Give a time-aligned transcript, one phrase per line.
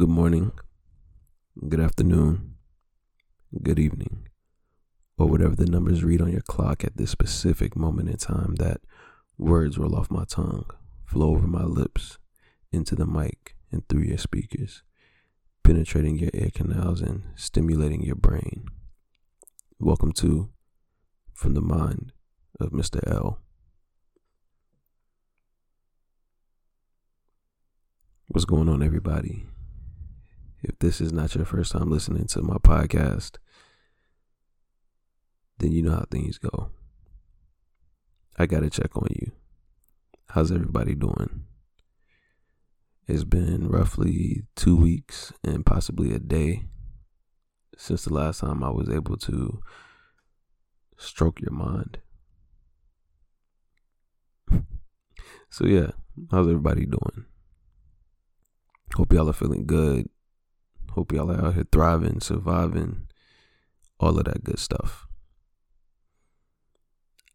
[0.00, 0.50] good morning,
[1.68, 2.54] good afternoon,
[3.62, 4.26] good evening,
[5.18, 8.80] or whatever the numbers read on your clock at this specific moment in time that
[9.36, 10.64] words roll off my tongue,
[11.04, 12.16] flow over my lips,
[12.72, 14.82] into the mic, and through your speakers,
[15.64, 18.68] penetrating your ear canals and stimulating your brain.
[19.78, 20.48] Welcome to
[21.34, 22.12] From the Mind
[22.58, 23.06] of Mr.
[23.06, 23.42] L.
[28.28, 29.44] What's going on, everybody?
[30.62, 33.36] If this is not your first time listening to my podcast,
[35.58, 36.70] then you know how things go.
[38.38, 39.32] I got to check on you.
[40.28, 41.44] How's everybody doing?
[43.06, 46.64] It's been roughly two weeks and possibly a day
[47.76, 49.60] since the last time I was able to
[50.96, 51.98] stroke your mind.
[55.50, 55.92] so, yeah,
[56.30, 57.24] how's everybody doing?
[58.94, 60.08] Hope y'all are feeling good.
[60.90, 63.06] Hope y'all are out here thriving, surviving,
[63.98, 65.06] all of that good stuff.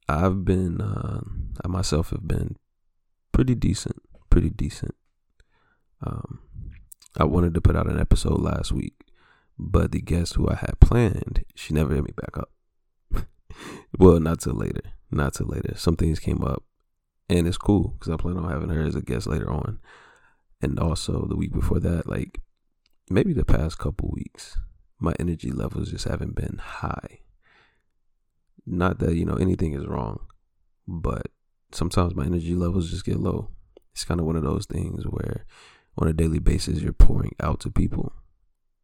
[0.10, 1.22] I've been, uh,
[1.64, 2.58] I myself have been
[3.32, 4.96] pretty decent, pretty decent.
[6.06, 6.40] Um,
[7.18, 8.96] I wanted to put out an episode last week,
[9.58, 13.26] but the guest who I had planned, she never hit me back up.
[13.98, 15.76] well, not till later, not till later.
[15.78, 16.64] Some things came up,
[17.30, 19.80] and it's cool because I plan on having her as a guest later on
[20.62, 22.42] and also the week before that, like
[23.10, 24.58] maybe the past couple weeks,
[25.00, 27.20] my energy levels just haven't been high.
[28.66, 30.26] Not that, you know, anything is wrong,
[30.88, 31.28] but
[31.72, 33.52] sometimes my energy levels just get low.
[33.94, 35.46] It's kind of one of those things where
[35.98, 38.14] on a daily basis you're pouring out to people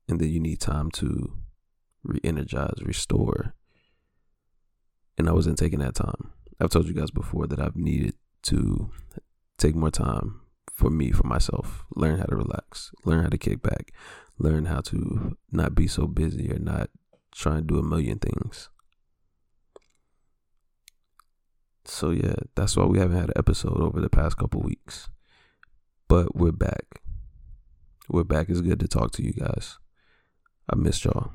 [0.08, 1.34] and then you need time to
[2.04, 3.56] re-energize, restore.
[5.18, 6.32] And I wasn't taking that time.
[6.60, 8.92] I've told you guys before that I've needed to
[9.58, 10.42] take more time
[10.82, 11.86] for me, for myself.
[11.96, 13.94] Learn how to relax, learn how to kick back,
[14.40, 16.90] learn how to not be so busy or not
[17.32, 18.70] try and do a million things.
[21.86, 25.08] So yeah, that's why we haven't had an episode over the past couple weeks.
[26.08, 27.02] But we're back.
[28.10, 28.50] We're back.
[28.50, 29.78] It's good to talk to you guys.
[30.68, 31.34] I missed y'all.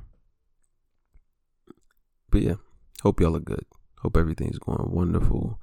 [2.30, 2.54] But yeah,
[3.02, 3.64] hope y'all are good.
[4.00, 5.60] Hope everything's going wonderful.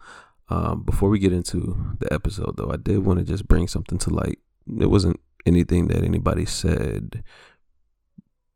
[0.50, 3.98] Um, before we get into the episode, though, I did want to just bring something
[4.00, 4.40] to light.
[4.80, 7.24] It wasn't anything that anybody said,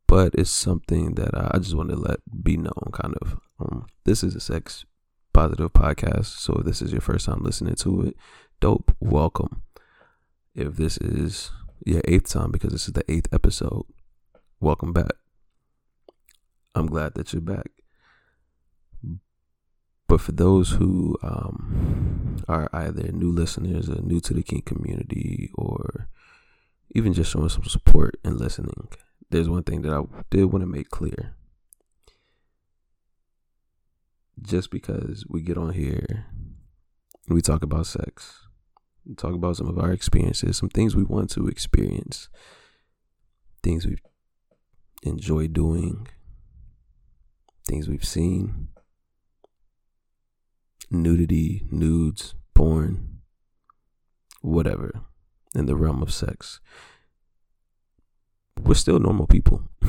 [0.06, 2.90] but it's something that I just want to let be known.
[2.92, 4.84] Kind of, um, this is a sex
[5.32, 8.16] positive podcast, so if this is your first time listening to it,
[8.60, 9.62] dope, welcome.
[10.54, 11.50] If this is
[11.84, 13.84] your eighth time, because this is the eighth episode,
[14.60, 15.12] welcome back.
[16.74, 17.70] I'm glad that you're back.
[20.08, 25.50] But for those who um, are either new listeners or new to the kink community
[25.54, 26.08] or
[26.92, 28.88] even just showing some support and listening,
[29.28, 31.34] there's one thing that I did want to make clear.
[34.40, 36.24] Just because we get on here
[37.26, 38.46] and we talk about sex,
[39.04, 42.30] we talk about some of our experiences, some things we want to experience,
[43.62, 43.98] things we
[45.02, 46.08] enjoy doing,
[47.66, 48.68] things we've seen,
[50.90, 53.20] nudity, nudes, porn,
[54.40, 54.92] whatever
[55.54, 56.60] in the realm of sex.
[58.60, 59.68] We're still normal people.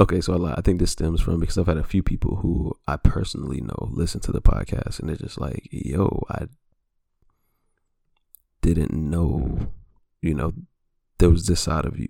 [0.00, 2.96] okay, so I, think this stems from because I've had a few people who I
[2.96, 6.46] personally know listen to the podcast and they're just like, yo, I
[8.62, 9.68] didn't know,
[10.22, 10.54] you know,
[11.18, 12.08] there was this side of you,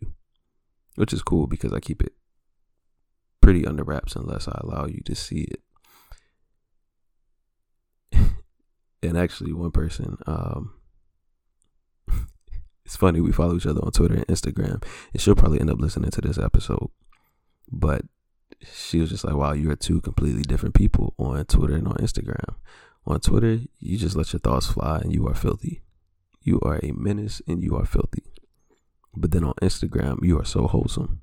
[0.94, 2.12] which is cool because I keep it
[3.41, 5.60] pretty under wraps unless I allow you to see it.
[9.06, 10.75] And actually one person um
[12.84, 15.81] it's funny we follow each other on twitter and instagram and she'll probably end up
[15.81, 16.91] listening to this episode.
[17.71, 18.03] But
[18.62, 22.55] she was just like wow you're two completely different people on twitter and on instagram.
[23.06, 25.83] On twitter you just let your thoughts fly and you are filthy.
[26.43, 28.33] You are a menace and you are filthy.
[29.15, 31.22] But then on instagram you are so wholesome.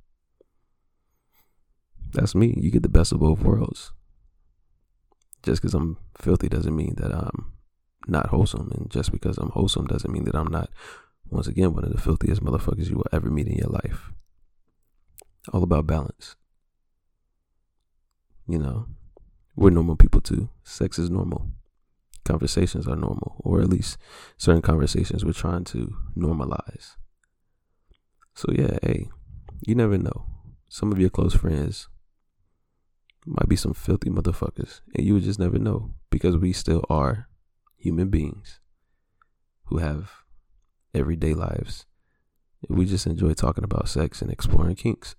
[2.11, 2.53] That's me.
[2.57, 3.91] You get the best of both worlds.
[5.43, 7.53] Just because i'm filthy doesn't mean that i'm
[8.07, 8.71] not wholesome.
[8.75, 10.69] And just because I'm wholesome doesn't mean that I'm not,
[11.29, 14.11] once again, one of the filthiest motherfuckers you will ever meet in your life.
[15.51, 16.35] All about balance.
[18.47, 18.87] You know,
[19.55, 20.49] we're normal people too.
[20.63, 21.51] Sex is normal.
[22.25, 23.97] Conversations are normal, or at least
[24.37, 26.95] certain conversations we're trying to normalize.
[28.33, 29.09] So, yeah, hey,
[29.65, 30.25] you never know.
[30.69, 31.89] Some of your close friends
[33.25, 37.27] might be some filthy motherfuckers, and you would just never know because we still are
[37.83, 38.61] human beings
[39.65, 40.09] who have
[40.93, 41.85] everyday lives
[42.69, 45.17] We just enjoy talking about sex and exploring kinks.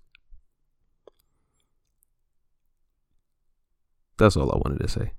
[4.16, 5.12] That's all I wanted to say.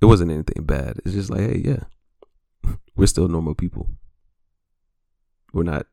[0.00, 1.00] It wasn't anything bad.
[1.04, 1.84] It's just like, hey, yeah,
[2.94, 3.88] we're still normal people.
[5.52, 5.86] We're not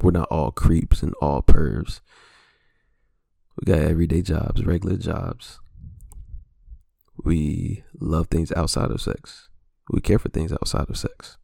[0.00, 2.00] we're not all creeps and all pervs.
[3.56, 5.58] We got everyday jobs, regular jobs.
[7.24, 9.48] We love things outside of sex.
[9.92, 11.36] We care for things outside of sex.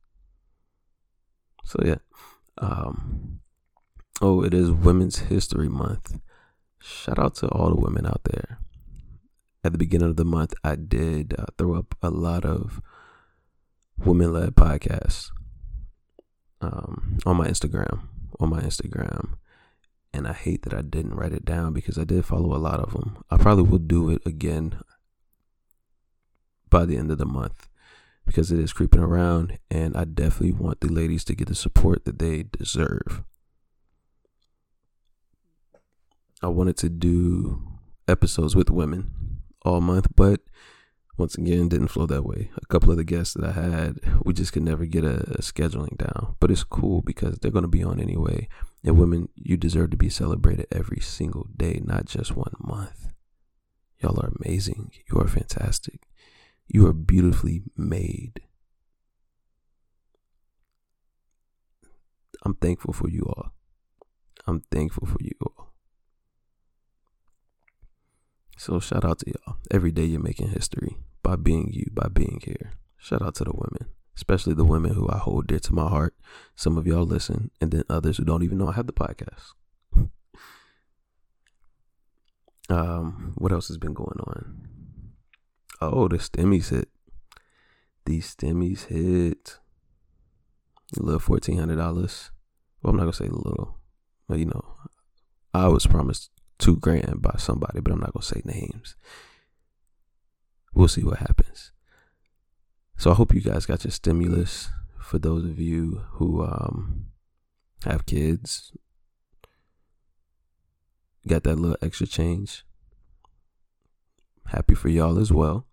[1.65, 1.99] So yeah.
[2.57, 3.41] Um
[4.21, 6.19] oh, it is Women's History Month.
[6.81, 8.59] Shout out to all the women out there.
[9.63, 12.81] At the beginning of the month, I did uh, throw up a lot of
[13.99, 15.31] women-led podcasts
[16.61, 18.09] um, on my Instagram
[18.41, 19.35] on my Instagram.
[20.13, 22.81] And I hate that I didn't write it down because I did follow a lot
[22.81, 23.23] of them.
[23.31, 24.81] I probably will do it again
[26.71, 27.68] by the end of the month
[28.29, 32.05] because it is creeping around and I definitely want the ladies to get the support
[32.05, 33.25] that they deserve.
[36.43, 37.63] I wanted to do
[38.07, 40.43] episodes with women all month, but
[41.17, 42.51] once again didn't flow that way.
[42.63, 45.41] A couple of the guests that I had, we just could never get a, a
[45.41, 46.37] scheduling down.
[46.39, 48.47] But it's cool because they're going to be on anyway.
[48.85, 53.09] And women, you deserve to be celebrated every single day, not just one month.
[54.01, 54.93] Y'all are amazing.
[55.11, 56.03] You are fantastic.
[56.69, 58.41] You are beautifully made.
[62.45, 63.53] I'm thankful for you all.
[64.47, 65.73] I'm thankful for you all.
[68.57, 69.57] So shout out to y'all.
[69.71, 72.73] Every day you're making history by being you, by being here.
[72.99, 76.15] Shout out to the women, especially the women who I hold dear to my heart.
[76.55, 79.53] Some of y'all listen, and then others who don't even know I have the podcast.
[82.69, 84.78] um, what else has been going on?
[85.81, 86.89] Oh, the stimmies hit.
[88.05, 89.59] These stimmies hit.
[90.97, 92.31] A little fourteen hundred dollars.
[92.83, 93.79] Well, I'm not gonna say little,
[94.29, 94.75] but you know,
[95.53, 98.97] I was promised two grand by somebody, but I'm not gonna say names.
[100.75, 101.73] We'll see what happens.
[102.97, 104.69] So I hope you guys got your stimulus.
[105.01, 107.07] For those of you who um,
[107.85, 108.73] have kids,
[111.27, 112.65] got that little extra change.
[114.47, 115.68] Happy for y'all as well.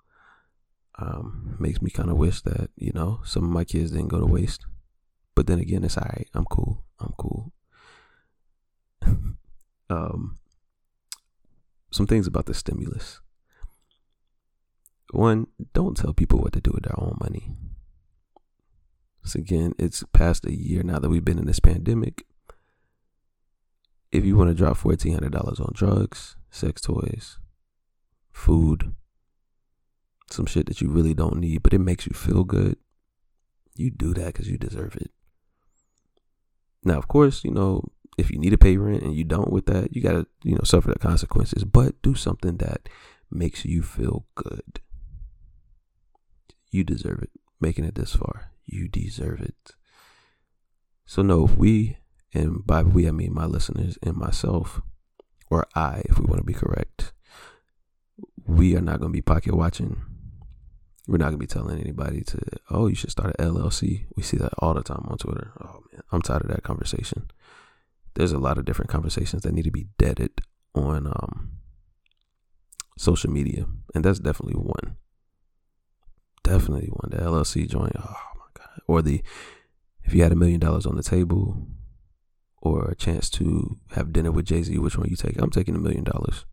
[0.97, 4.19] Um, makes me kind of wish that you know some of my kids didn't go
[4.19, 4.65] to waste.
[5.35, 6.29] But then again, it's alright.
[6.33, 6.85] I'm cool.
[6.99, 7.51] I'm cool.
[9.89, 10.37] um,
[11.91, 13.19] some things about the stimulus.
[15.11, 17.51] One, don't tell people what to do with their own money.
[19.23, 22.25] So again, it's past a year now that we've been in this pandemic.
[24.11, 27.39] If you want to drop fourteen hundred dollars on drugs, sex toys,
[28.31, 28.93] food,
[30.29, 32.77] some shit that you really don't need, but it makes you feel good,
[33.75, 35.11] you do that because you deserve it.
[36.83, 37.83] Now, of course, you know
[38.17, 40.63] if you need to pay rent and you don't with that, you gotta you know
[40.63, 41.63] suffer the consequences.
[41.63, 42.87] But do something that
[43.29, 44.79] makes you feel good.
[46.71, 47.31] You deserve it.
[47.59, 49.75] Making it this far, you deserve it.
[51.05, 51.97] So no, we
[52.33, 54.81] and by we I mean my listeners and myself,
[55.49, 57.13] or I, if we want to be correct,
[58.45, 60.01] we are not going to be pocket watching.
[61.07, 62.39] We're not to be telling anybody to,
[62.71, 64.05] oh, you should start an LLC.
[64.15, 65.51] We see that all the time on Twitter.
[65.61, 67.29] Oh man, I'm tired of that conversation.
[68.15, 70.41] There's a lot of different conversations that need to be deaded
[70.73, 71.51] on um,
[72.97, 74.97] social media, and that's definitely one
[76.45, 77.09] definitely one.
[77.11, 77.93] The LLC joint.
[77.97, 78.81] Oh my god.
[78.87, 79.21] Or the
[80.03, 81.67] if you had a million dollars on the table,
[82.61, 85.41] or a chance to have dinner with Jay Z, which one you take?
[85.41, 86.45] I'm taking a million dollars.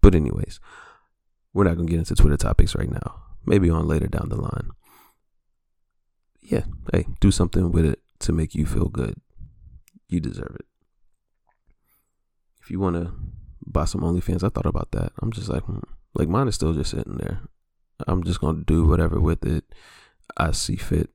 [0.00, 0.60] But anyways,
[1.54, 3.22] we're not gonna get into Twitter topics right now.
[3.46, 4.70] Maybe on later down the line.
[6.42, 9.14] Yeah, hey, do something with it to make you feel good.
[10.08, 10.66] You deserve it.
[12.62, 13.12] If you want to
[13.66, 15.12] buy some OnlyFans, I thought about that.
[15.22, 15.78] I'm just like, hmm,
[16.14, 17.40] like mine is still just sitting there.
[18.06, 19.64] I'm just gonna do whatever with it
[20.36, 21.10] I see fit.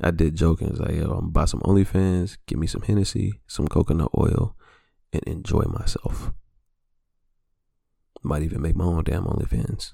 [0.00, 0.68] I did joking.
[0.68, 4.54] It's like, yo, I'm gonna buy some OnlyFans, give me some Hennessy, some coconut oil,
[5.12, 6.32] and enjoy myself.
[8.22, 9.92] Might even make my own damn OnlyFans.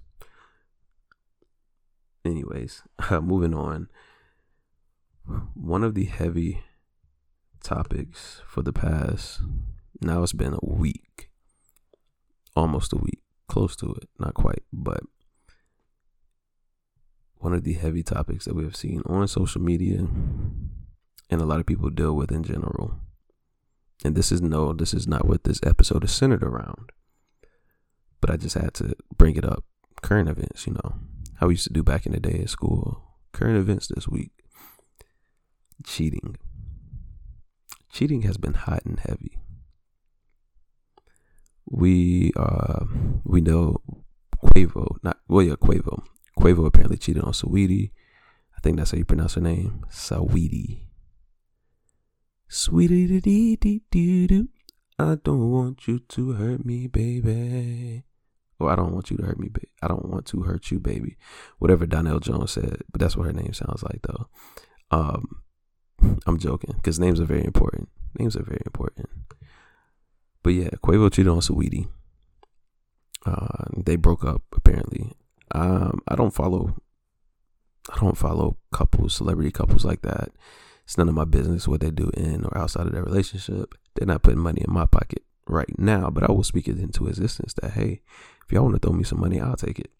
[2.25, 2.82] Anyways,
[3.23, 3.88] moving on.
[5.54, 6.62] One of the heavy
[7.62, 9.40] topics for the past,
[10.00, 11.30] now it's been a week,
[12.56, 15.00] almost a week, close to it, not quite, but
[17.37, 20.06] one of the heavy topics that we have seen on social media
[21.30, 22.94] and a lot of people deal with in general.
[24.04, 26.90] And this is no, this is not what this episode is centered around.
[28.20, 29.64] But I just had to bring it up.
[30.02, 30.94] Current events, you know,
[31.37, 33.02] how we used to do back in the day at school.
[33.32, 34.30] Current events this week.
[35.84, 36.37] cheating.
[37.92, 39.38] Cheating has been hot and heavy.
[41.70, 42.84] We uh
[43.25, 43.80] we know
[44.42, 46.02] Quavo, not well yeah, Quavo.
[46.38, 47.90] Quavo apparently cheated on Saweetie.
[48.56, 49.84] I think that's how you pronounce her name.
[49.90, 50.87] Saweetie.
[52.48, 54.48] Sweetie dee dee dee doo.
[54.98, 58.04] I don't want you to hurt me, baby.
[58.61, 59.69] Or I don't want you to hurt me, baby.
[59.83, 61.17] I don't want to hurt you, baby.
[61.59, 64.29] Whatever Donell Jones said, but that's what her name sounds like, though.
[64.91, 65.43] Um,
[66.27, 67.88] I'm joking because names are very important.
[68.19, 69.09] Names are very important.
[70.43, 71.88] But yeah, Quavo cheated on Saweetie.
[73.27, 75.12] Uh, they broke up apparently.
[75.53, 76.77] Um, I don't follow.
[77.93, 80.29] I don't follow couples, celebrity couples like that.
[80.85, 83.75] It's none of my business what they do in or outside of their relationship.
[83.95, 87.09] They're not putting money in my pocket right now, but I will speak it into
[87.09, 88.03] existence that hey,
[88.49, 89.90] if y'all want to throw me some money, I'll take it.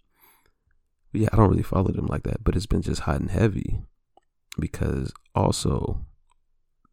[1.13, 3.31] But yeah, I don't really follow them like that, but it's been just hot and
[3.31, 3.83] heavy
[4.59, 6.07] because also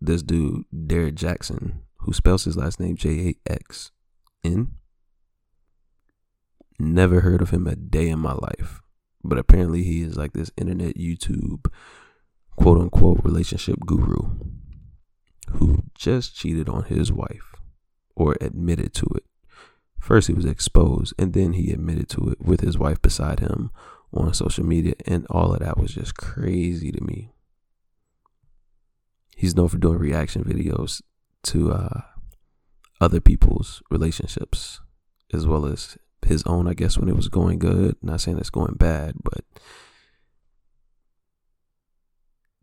[0.01, 3.91] this dude Derrick Jaxn, who spells his last name J A X
[4.43, 4.73] N,
[6.77, 8.81] never heard of him a day in my life,
[9.23, 11.71] but apparently he is like this internet YouTube
[12.57, 14.35] quote unquote relationship guru
[15.51, 17.55] who just cheated on his wife
[18.13, 19.23] or admitted to it.
[20.05, 23.71] First, he was exposed, and then he admitted to it with his wife beside him
[24.13, 27.33] on social media, and all of that was just crazy to me.
[29.35, 31.01] He's known for doing reaction videos
[31.45, 32.01] to uh,
[33.01, 34.79] other people's relationships,
[35.33, 37.95] as well as his own, I guess, when it was going good.
[38.03, 39.43] Not saying it's going bad, but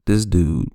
[0.06, 0.68] this dude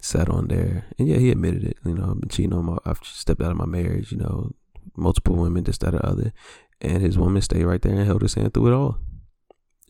[0.00, 1.78] sat on there, and yeah, he admitted it.
[1.84, 4.12] You know, I've been cheating on my, I've stepped out of my marriage.
[4.12, 4.52] You know,
[4.96, 6.32] multiple women, this, that, or other,
[6.80, 8.98] and his woman stayed right there and held his hand through it all.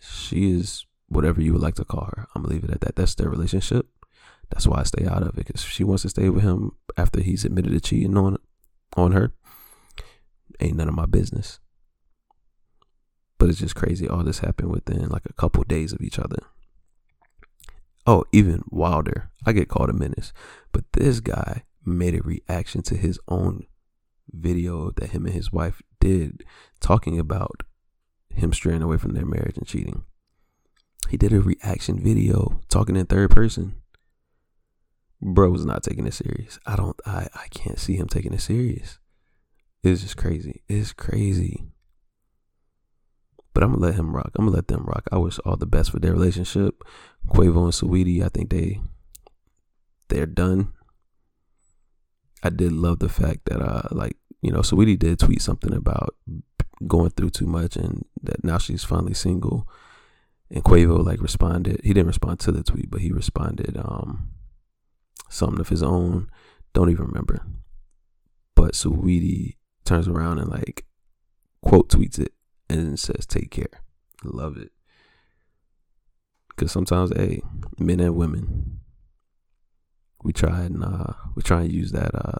[0.00, 2.26] She is whatever you would like to call her.
[2.34, 2.96] I'm gonna leave it at that.
[2.96, 3.86] That's their relationship.
[4.50, 7.20] That's why I stay out of it because she wants to stay with him after
[7.20, 8.36] he's admitted to cheating on
[8.96, 9.32] on her.
[10.60, 11.60] Ain't none of my business.
[13.38, 14.08] But it's just crazy.
[14.08, 16.38] All this happened within like a couple days of each other.
[18.06, 19.30] Oh, even wilder.
[19.46, 20.32] I get called a menace.
[20.72, 23.66] But this guy made a reaction to his own
[24.30, 26.44] video that him and his wife did
[26.80, 27.62] talking about
[28.30, 30.04] him straying away from their marriage and cheating.
[31.08, 33.76] He did a reaction video talking in third person.
[35.20, 36.58] Bro was not taking it serious.
[36.66, 38.98] I don't I, I can't see him taking it serious.
[39.82, 40.62] It's just crazy.
[40.68, 41.66] It's crazy.
[43.52, 44.32] But I'm gonna let him rock.
[44.34, 45.08] I'm gonna let them rock.
[45.12, 46.82] I wish all the best for their relationship.
[47.28, 48.80] Quavo and Saweetie, I think they
[50.08, 50.72] they're done.
[52.44, 56.14] I did love the fact that uh like you know Saweetie did tweet something about
[56.86, 59.66] going through too much and that now she's finally single.
[60.50, 61.80] And Quavo like responded.
[61.82, 64.28] He didn't respond to the tweet, but he responded um
[65.30, 66.30] something of his own.
[66.74, 67.44] Don't even remember.
[68.54, 70.84] But Saweetie turns around and like
[71.62, 72.34] quote tweets it
[72.68, 73.80] and says take care.
[74.22, 74.70] Love it.
[76.56, 77.42] Cause sometimes, hey,
[77.78, 78.73] men and women,
[80.24, 82.38] we try and uh, we try and use that uh,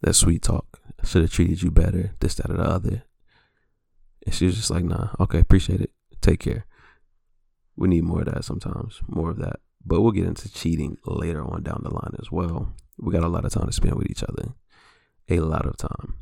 [0.00, 0.80] that sweet talk.
[1.04, 2.14] Should have treated you better.
[2.20, 3.02] This, that, or the other.
[4.24, 5.90] And she was just like, nah, okay, appreciate it.
[6.20, 6.66] Take care.
[7.76, 9.00] We need more of that sometimes.
[9.08, 9.60] More of that.
[9.84, 12.74] But we'll get into cheating later on down the line as well.
[12.98, 14.52] We got a lot of time to spend with each other.
[15.30, 16.16] A lot of time.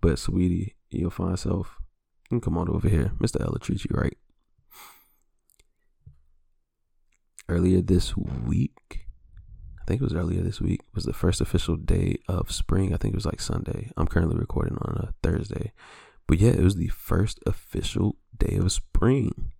[0.00, 1.78] But sweetie, you'll find yourself.
[2.42, 3.12] Come on over here.
[3.18, 3.40] Mr.
[3.40, 4.16] L treats you right.
[7.48, 9.06] Earlier this week,
[9.80, 12.94] I think it was earlier this week, was the first official day of spring.
[12.94, 13.90] I think it was like Sunday.
[13.96, 15.72] I'm currently recording on a Thursday.
[16.26, 19.52] But yeah, it was the first official day of spring.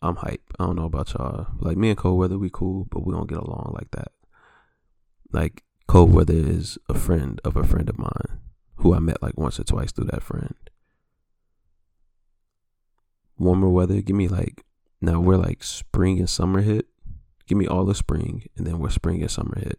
[0.00, 0.42] I'm hype.
[0.58, 1.46] I don't know about y'all.
[1.58, 4.12] Like me and cold weather, we cool, but we don't get along like that.
[5.32, 8.40] Like cold weather is a friend of a friend of mine
[8.76, 10.54] who I met like once or twice through that friend.
[13.38, 14.64] Warmer weather, give me like
[15.00, 16.86] now we're like spring and summer hit.
[17.46, 19.78] Give me all the spring, and then we're spring and summer hit,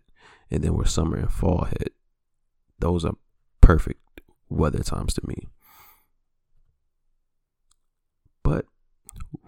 [0.51, 1.93] and then we're summer and fall hit.
[2.79, 3.15] Those are
[3.61, 5.47] perfect weather times to me.
[8.43, 8.65] But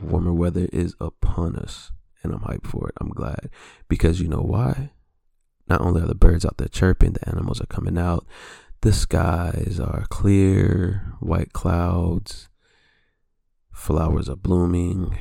[0.02, 1.92] warmer weather is upon us,
[2.24, 2.96] and I'm hyped for it.
[3.00, 3.50] I'm glad
[3.88, 4.92] because you know why?
[5.70, 8.26] Not only are the birds out there chirping, the animals are coming out,
[8.82, 12.50] the skies are clear, white clouds,
[13.72, 15.18] flowers are blooming,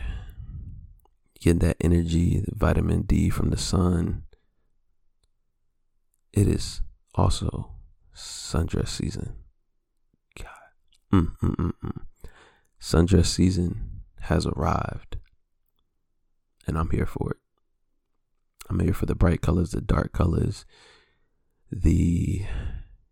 [1.41, 4.25] get that energy, the vitamin D from the sun.
[6.33, 6.83] It is
[7.15, 7.73] also
[8.15, 9.37] sundress season.
[10.39, 10.49] God.
[11.13, 12.03] Mm, mm, mm, mm.
[12.81, 15.17] Sundress season has arrived,
[16.67, 17.39] and I'm here for it.
[18.69, 20.67] I'm here for the bright colors, the dark colors,
[21.71, 22.45] the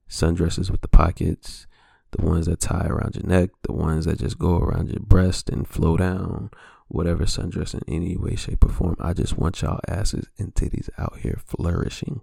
[0.09, 1.66] sundresses with the pockets,
[2.12, 5.49] the ones that tie around your neck, the ones that just go around your breast
[5.49, 6.50] and flow down,
[6.88, 8.96] whatever sundress in any way, shape, or form.
[9.00, 12.20] I just want y'all asses and titties out here flourishing.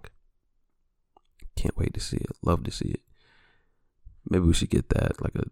[1.56, 2.30] Can't wait to see it.
[2.42, 3.00] Love to see it.
[4.28, 5.44] Maybe we should get that like a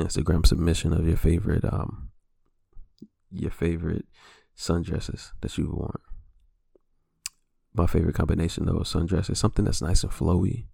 [0.00, 2.10] Instagram submission of your favorite um
[3.30, 4.06] your favorite
[4.56, 6.00] sundresses that you've worn.
[7.74, 10.66] My favorite combination though of sundresses, something that's nice and flowy.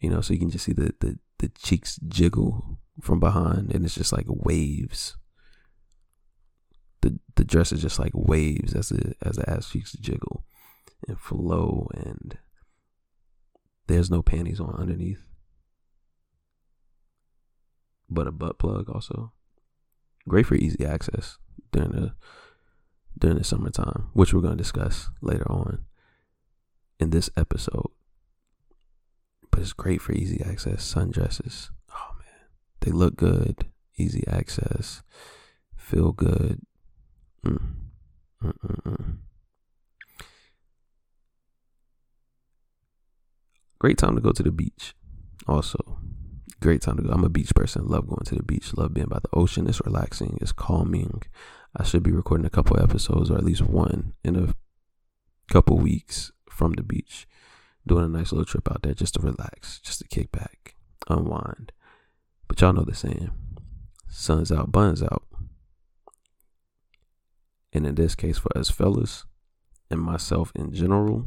[0.00, 3.84] You know, so you can just see the, the, the cheeks jiggle from behind and
[3.84, 5.16] it's just like waves.
[7.00, 10.44] The the dress is just like waves as the as the ass cheeks jiggle
[11.06, 12.38] and flow and
[13.88, 15.24] there's no panties on underneath.
[18.08, 19.32] But a butt plug also.
[20.28, 21.38] Great for easy access
[21.72, 22.14] during the
[23.18, 25.84] during the summertime, which we're going to discuss later on
[27.00, 27.90] in this episode.
[29.50, 31.70] But it's great for easy access sundresses.
[31.90, 32.48] Oh man,
[32.80, 35.02] they look good, easy access,
[35.76, 36.60] feel good.
[37.44, 37.74] Mm.
[38.42, 39.16] Mm-mm-mm.
[43.78, 44.94] Great time to go to the beach.
[45.46, 45.98] Also,
[46.60, 47.10] great time to go.
[47.10, 47.86] I'm a beach person.
[47.86, 48.74] Love going to the beach.
[48.76, 49.68] Love being by the ocean.
[49.68, 50.38] It's relaxing.
[50.40, 51.22] It's calming.
[51.76, 54.54] I should be recording a couple episodes, or at least one, in a
[55.52, 57.28] couple weeks from the beach,
[57.86, 60.74] doing a nice little trip out there just to relax, just to kick back,
[61.08, 61.72] unwind.
[62.48, 63.30] But y'all know the saying:
[64.08, 65.27] "Sun's out, buns out."
[67.78, 69.24] And in this case, for us fellas
[69.88, 71.24] and myself in general,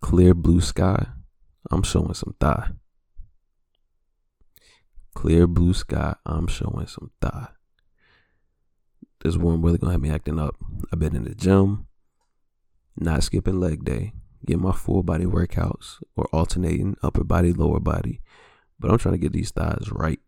[0.00, 1.08] clear blue sky,
[1.72, 2.68] I'm showing some thigh.
[5.12, 7.48] Clear blue sky, I'm showing some thigh.
[9.24, 10.54] This warm weather gonna have me acting up.
[10.92, 11.88] I've been in the gym,
[12.96, 14.12] not skipping leg day,
[14.46, 18.20] get my full body workouts or alternating upper body, lower body.
[18.78, 20.20] But I'm trying to get these thighs right.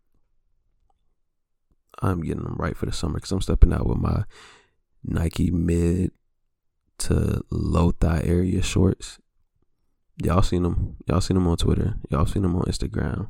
[2.01, 4.25] I'm getting them right for the summer because I'm stepping out with my
[5.07, 6.11] Nike mid
[6.97, 9.19] to low thigh area shorts
[10.23, 10.95] Y'all seen them.
[11.07, 11.95] Y'all seen them on Twitter.
[12.09, 13.29] Y'all seen them on Instagram.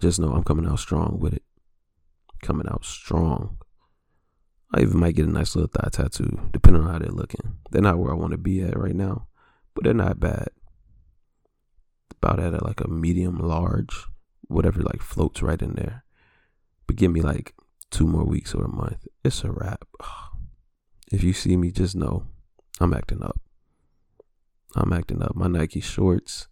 [0.00, 1.42] Just know I'm coming out strong with it.
[2.42, 3.56] Coming out strong.
[4.74, 7.56] I even might get a nice little thigh tattoo, depending on how they're looking.
[7.70, 9.28] They're not where I want to be at right now,
[9.74, 10.48] but they're not bad.
[12.10, 14.06] About at like a medium large,
[14.42, 16.04] whatever like floats right in there.
[16.86, 17.54] But give me like
[17.90, 19.06] two more weeks or a month.
[19.24, 19.84] It's a wrap.
[21.10, 22.26] If you see me, just know
[22.80, 23.40] I'm acting up.
[24.76, 25.34] I'm acting up.
[25.34, 26.48] My Nike shorts,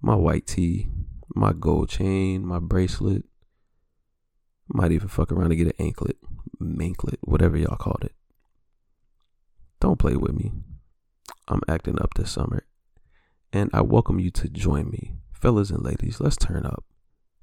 [0.00, 0.86] my white tee,
[1.34, 3.24] my gold chain, my bracelet.
[4.68, 6.16] Might even fuck around and get an anklet,
[6.60, 8.14] manklet, whatever y'all called it.
[9.80, 10.52] Don't play with me.
[11.48, 12.64] I'm acting up this summer.
[13.52, 15.16] And I welcome you to join me.
[15.32, 16.84] Fellas and ladies, let's turn up.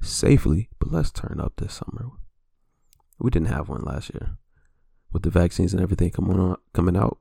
[0.02, 2.10] Safely, but let's turn up this summer.
[3.20, 4.38] We didn't have one last year.
[5.12, 7.18] With the vaccines and everything coming on coming out.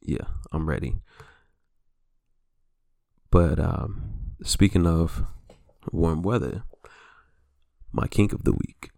[0.00, 0.96] Yeah, I'm ready.
[3.30, 5.24] But um, speaking of
[5.92, 6.62] warm weather,
[7.92, 8.90] my kink of the week.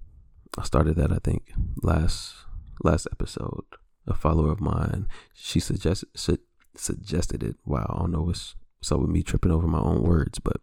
[0.58, 2.34] I started that I think last
[2.82, 3.64] last episode.
[4.06, 6.38] A follower of mine, she suggested su-
[6.74, 7.56] suggested it.
[7.64, 10.56] Wow, I don't know what's, what's up with me tripping over my own words, but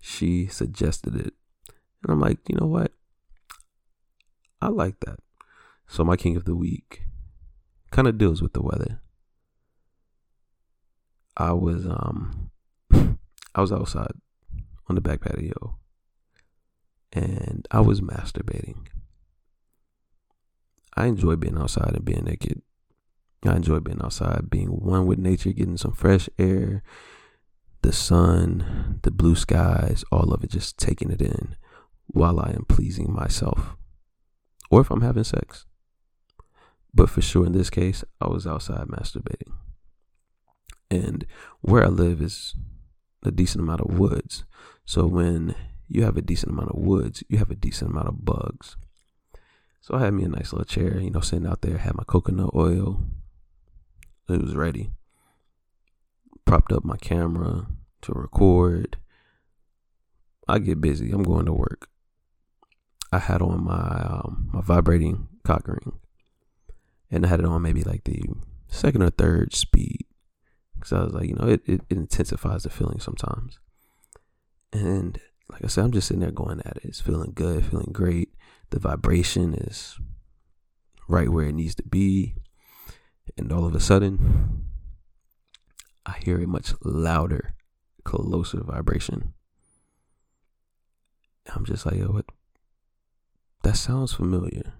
[0.00, 1.34] she suggested it,
[2.02, 2.92] and I'm like, you know what?
[4.60, 5.18] I like that.
[5.92, 7.02] So my kink of the week
[7.90, 9.02] kind of deals with the weather.
[11.36, 12.50] I was um
[13.54, 14.12] I was outside
[14.88, 15.78] on the back patio
[17.12, 18.86] and I was masturbating.
[20.96, 22.62] I enjoy being outside and being naked.
[23.44, 26.82] I enjoy being outside, being one with nature, getting some fresh air,
[27.82, 31.54] the sun, the blue skies, all of it, just taking it in
[32.06, 33.76] while I am pleasing myself.
[34.70, 35.66] Or if I'm having sex.
[36.94, 39.52] But for sure, in this case, I was outside masturbating.
[40.90, 41.24] And
[41.62, 42.54] where I live is
[43.24, 44.44] a decent amount of woods.
[44.84, 45.54] So when
[45.88, 48.76] you have a decent amount of woods, you have a decent amount of bugs.
[49.80, 52.04] So I had me a nice little chair, you know, sitting out there, had my
[52.04, 53.04] coconut oil.
[54.28, 54.90] It was ready.
[56.44, 57.66] Propped up my camera
[58.02, 58.96] to record.
[60.46, 61.10] I get busy.
[61.10, 61.88] I'm going to work.
[63.12, 65.98] I had on my um, my vibrating cock ring,
[67.12, 68.22] and I had it on maybe like the
[68.68, 70.06] second or third speed.
[70.74, 73.60] Because I was like, you know, it, it, it intensifies the feeling sometimes.
[74.72, 75.20] And
[75.50, 76.84] like I said, I'm just sitting there going at it.
[76.84, 78.30] It's feeling good, feeling great.
[78.70, 79.98] The vibration is
[81.06, 82.34] right where it needs to be.
[83.36, 84.64] And all of a sudden,
[86.06, 87.54] I hear a much louder,
[88.04, 89.34] closer vibration.
[91.54, 92.24] I'm just like, yo, what?
[93.62, 94.72] That sounds familiar,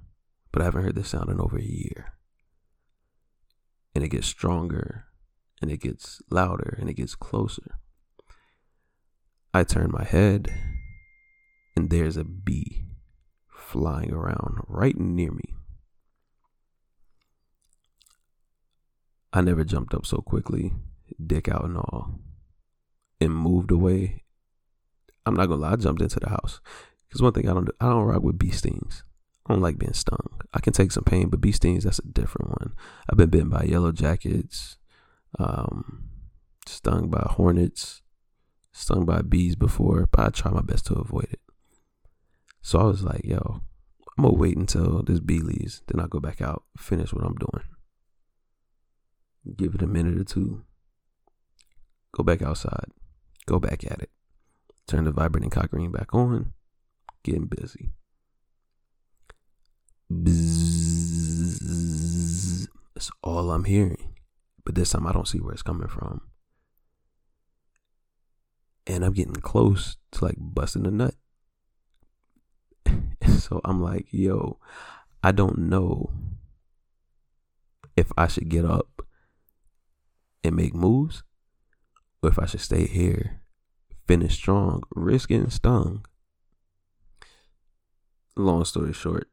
[0.51, 2.15] but I haven't heard this sound in over a year.
[3.95, 5.07] And it gets stronger,
[5.61, 7.79] and it gets louder, and it gets closer.
[9.55, 10.53] I turn my head,
[11.77, 12.85] and there's a bee
[13.49, 15.55] flying around right near me.
[19.33, 20.73] I never jumped up so quickly,
[21.25, 22.21] dick out and all,
[23.21, 24.25] and moved away.
[25.25, 26.61] I'm not gonna lie, I jumped into the house.
[27.11, 29.05] Cause one thing I don't do, I don't rock with bee stings.
[29.47, 30.41] I don't like being stung.
[30.55, 32.75] I can take some pain, but bee stings, that's a different one.
[33.09, 34.77] I've been bitten by yellow jackets,
[35.39, 36.09] um,
[36.67, 38.03] stung by hornets,
[38.73, 41.41] stung by bees before, but I try my best to avoid it.
[42.61, 43.63] So I was like, yo,
[44.17, 47.35] I'm gonna wait until this bee leaves, then I'll go back out, finish what I'm
[47.35, 47.65] doing.
[49.57, 50.63] Give it a minute or two.
[52.13, 52.87] Go back outside.
[53.47, 54.11] Go back at it.
[54.87, 56.53] Turn the vibrating cock ring back on.
[57.25, 57.93] Getting busy.
[60.25, 61.63] Bzzz.
[62.95, 64.15] That's all I'm hearing.
[64.65, 66.21] But this time I don't see where it's coming from.
[68.87, 71.15] And I'm getting close to like busting a nut.
[73.39, 74.59] so I'm like, yo,
[75.23, 76.11] I don't know
[77.97, 79.07] if I should get up
[80.45, 81.23] and make moves,
[82.23, 83.41] or if I should stay here,
[84.07, 86.05] finish strong, risk getting stung.
[88.37, 89.29] Long story short,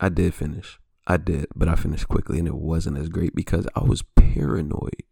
[0.00, 0.78] I did finish.
[1.06, 5.02] I did, but I finished quickly and it wasn't as great because I was paranoid.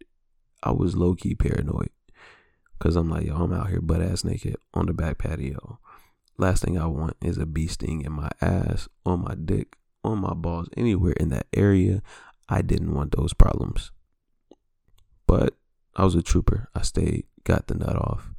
[0.63, 1.89] I was low key paranoid.
[2.79, 5.79] Cause I'm like, yo, I'm out here butt ass naked on the back patio.
[6.37, 10.19] Last thing I want is a bee sting in my ass, on my dick, on
[10.19, 12.03] my balls, anywhere in that area.
[12.47, 13.91] I didn't want those problems.
[15.25, 15.55] But
[15.95, 16.69] I was a trooper.
[16.75, 18.29] I stayed, got the nut off,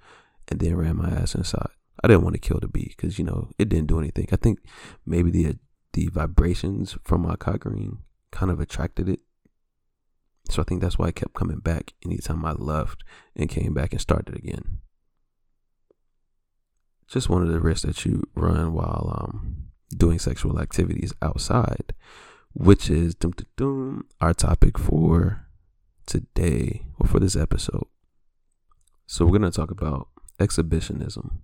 [0.47, 1.71] and then ran my ass inside.
[2.03, 4.29] I didn't want to kill the bee because you know it didn't do anything.
[4.31, 4.61] I think
[5.05, 5.59] maybe the
[5.93, 7.99] the vibrations from my cock ring
[8.31, 9.21] kind of attracted it.
[10.51, 13.05] So I think that's why I kept coming back anytime I left
[13.37, 14.79] and came back and started again.
[17.07, 21.95] Just one of the risks that you run while um, doing sexual activities outside,
[22.53, 23.15] which is
[24.21, 25.47] our topic for
[26.07, 27.87] today or for this episode.
[29.07, 31.41] So, we're going to talk about exhibitionism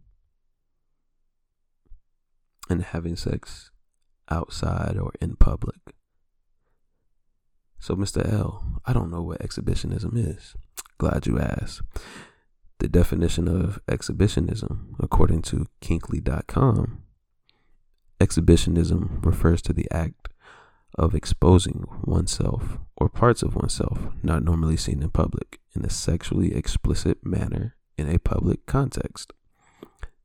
[2.69, 3.71] and having sex
[4.31, 5.95] outside or in public.
[7.79, 8.27] So, Mr.
[8.33, 10.57] L, I don't know what exhibitionism is.
[10.99, 11.83] Glad you asked.
[12.79, 17.03] The definition of exhibitionism, according to kinkly.com,
[18.21, 20.29] exhibitionism refers to the act
[20.97, 26.55] of exposing oneself or parts of oneself not normally seen in public in a sexually
[26.55, 29.33] explicit manner in a public context.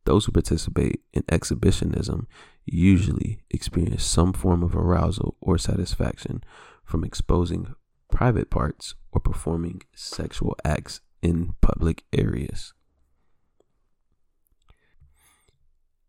[0.05, 2.27] Those who participate in exhibitionism
[2.73, 6.43] usually experience some form of arousal or satisfaction
[6.83, 7.73] from exposing
[8.11, 12.73] private parts or performing sexual acts in public areas.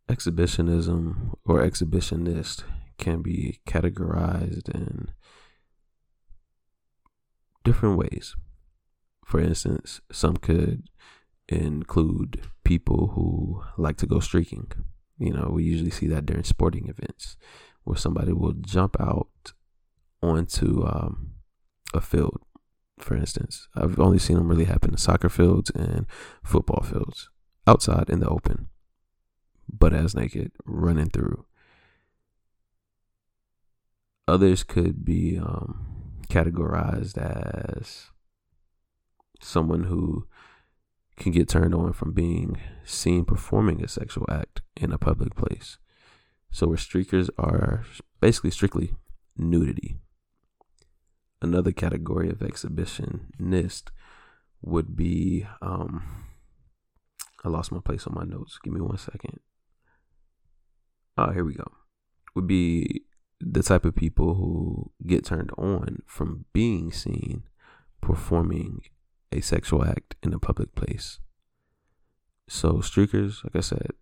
[0.08, 2.64] Exhibitionism or exhibitionist
[2.98, 5.12] can be categorized in
[7.64, 8.34] different ways.
[9.24, 10.88] For instance, some could
[11.48, 14.70] include people who like to go streaking.
[15.20, 17.36] You know, we usually see that during sporting events
[17.84, 19.52] where somebody will jump out
[20.22, 21.32] onto um,
[21.92, 22.40] a field,
[22.98, 23.68] for instance.
[23.76, 26.06] I've only seen them really happen in soccer fields and
[26.42, 27.28] football fields
[27.66, 28.68] outside in the open,
[29.70, 31.44] but as naked, running through.
[34.26, 38.06] Others could be um, categorized as
[39.42, 40.26] someone who
[41.20, 45.78] can get turned on from being seen performing a sexual act in a public place.
[46.50, 47.84] So, where streakers are
[48.20, 48.94] basically strictly
[49.36, 49.96] nudity.
[51.42, 53.90] Another category of exhibitionist
[54.62, 56.02] would be um,
[57.44, 58.58] I lost my place on my notes.
[58.62, 59.40] Give me one second.
[61.16, 61.70] Oh, here we go.
[62.34, 63.04] Would be
[63.40, 67.44] the type of people who get turned on from being seen
[68.00, 68.82] performing
[69.32, 71.18] a sexual act in a public place.
[72.48, 73.92] So streakers, like I said,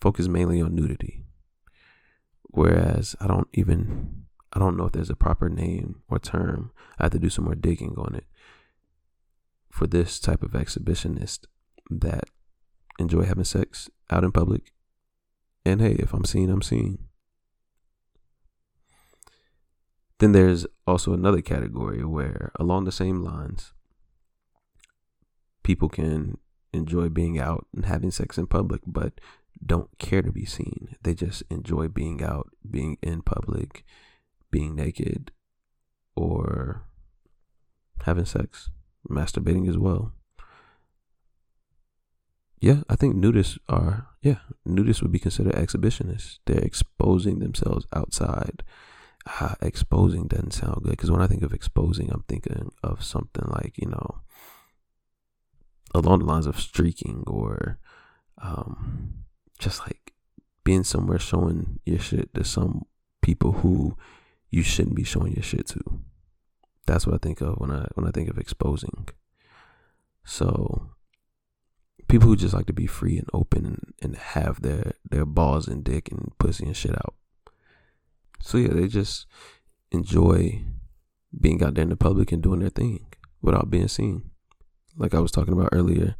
[0.00, 1.24] focus mainly on nudity.
[2.42, 6.70] Whereas I don't even I don't know if there's a proper name or term.
[6.98, 8.24] I have to do some more digging on it.
[9.70, 11.46] For this type of exhibitionist
[11.90, 12.24] that
[12.98, 14.72] enjoy having sex out in public.
[15.64, 16.98] And hey, if I'm seen, I'm seen.
[20.18, 23.72] then there's also another category where, along the same lines,
[25.64, 26.38] people can
[26.72, 29.20] enjoy being out and having sex in public, but
[29.64, 30.96] don't care to be seen.
[31.02, 33.84] They just enjoy being out, being in public,
[34.50, 35.32] being naked,
[36.14, 36.84] or
[38.04, 38.70] having sex,
[39.08, 40.12] masturbating as well.
[42.60, 46.38] Yeah, I think nudists are, yeah, nudists would be considered exhibitionists.
[46.46, 48.62] They're exposing themselves outside.
[49.40, 53.44] Uh, exposing doesn't sound good because when I think of exposing, I'm thinking of something
[53.48, 54.20] like, you know,
[55.94, 57.78] along the lines of streaking or
[58.42, 59.24] um,
[59.58, 60.12] just like
[60.64, 62.84] being somewhere showing your shit to some
[63.22, 63.96] people who
[64.50, 65.80] you shouldn't be showing your shit to.
[66.86, 69.08] That's what I think of when I when I think of exposing.
[70.24, 70.90] So
[72.08, 75.68] people who just like to be free and open and, and have their their balls
[75.68, 77.14] and dick and pussy and shit out.
[78.40, 79.26] So yeah, they just
[79.90, 80.62] enjoy
[81.38, 83.06] being out there in the public and doing their thing
[83.40, 84.30] without being seen
[84.96, 86.16] like I was talking about earlier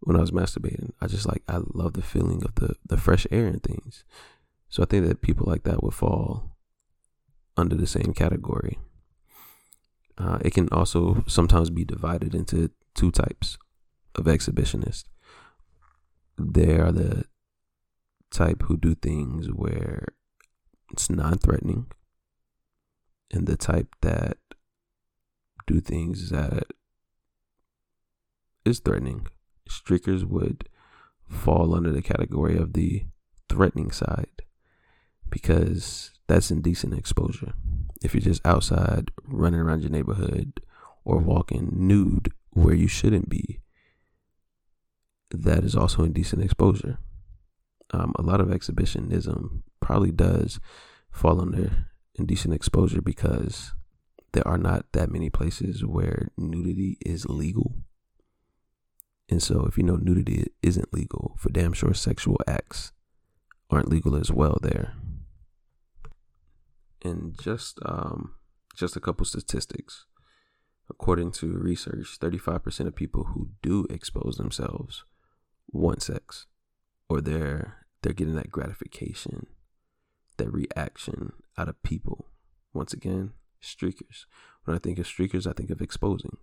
[0.00, 0.92] when I was masturbating.
[1.00, 4.04] I just like I love the feeling of the the fresh air and things.
[4.68, 6.56] So I think that people like that would fall
[7.56, 8.78] under the same category.
[10.16, 13.56] Uh, it can also sometimes be divided into two types
[14.14, 15.04] of exhibitionists.
[16.36, 17.24] There are the
[18.30, 20.06] type who do things where
[20.92, 21.86] it's non-threatening,
[23.30, 24.38] and the type that
[25.66, 26.64] do things that
[28.64, 29.26] is threatening.
[29.68, 30.68] Streakers would
[31.28, 33.04] fall under the category of the
[33.48, 34.42] threatening side
[35.28, 37.54] because that's indecent exposure.
[38.02, 40.60] If you're just outside running around your neighborhood
[41.04, 43.60] or walking nude where you shouldn't be,
[45.30, 46.98] that is also indecent exposure.
[47.90, 50.60] Um, a lot of exhibitionism probably does
[51.10, 53.72] fall under indecent exposure because
[54.32, 57.74] there are not that many places where nudity is legal.
[59.30, 62.92] And so, if you know nudity isn't legal, for damn sure sexual acts
[63.70, 64.94] aren't legal as well there.
[67.02, 68.34] And just um,
[68.74, 70.06] just a couple statistics.
[70.90, 75.04] According to research, 35% of people who do expose themselves
[75.70, 76.46] want sex,
[77.10, 79.48] or they're they're getting that gratification,
[80.38, 82.26] that reaction out of people.
[82.72, 84.24] Once again, streakers.
[84.64, 86.38] When I think of streakers, I think of exposing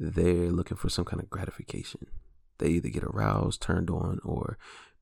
[0.00, 2.06] they're looking for some kind of gratification.
[2.58, 4.56] They either get aroused, turned on, or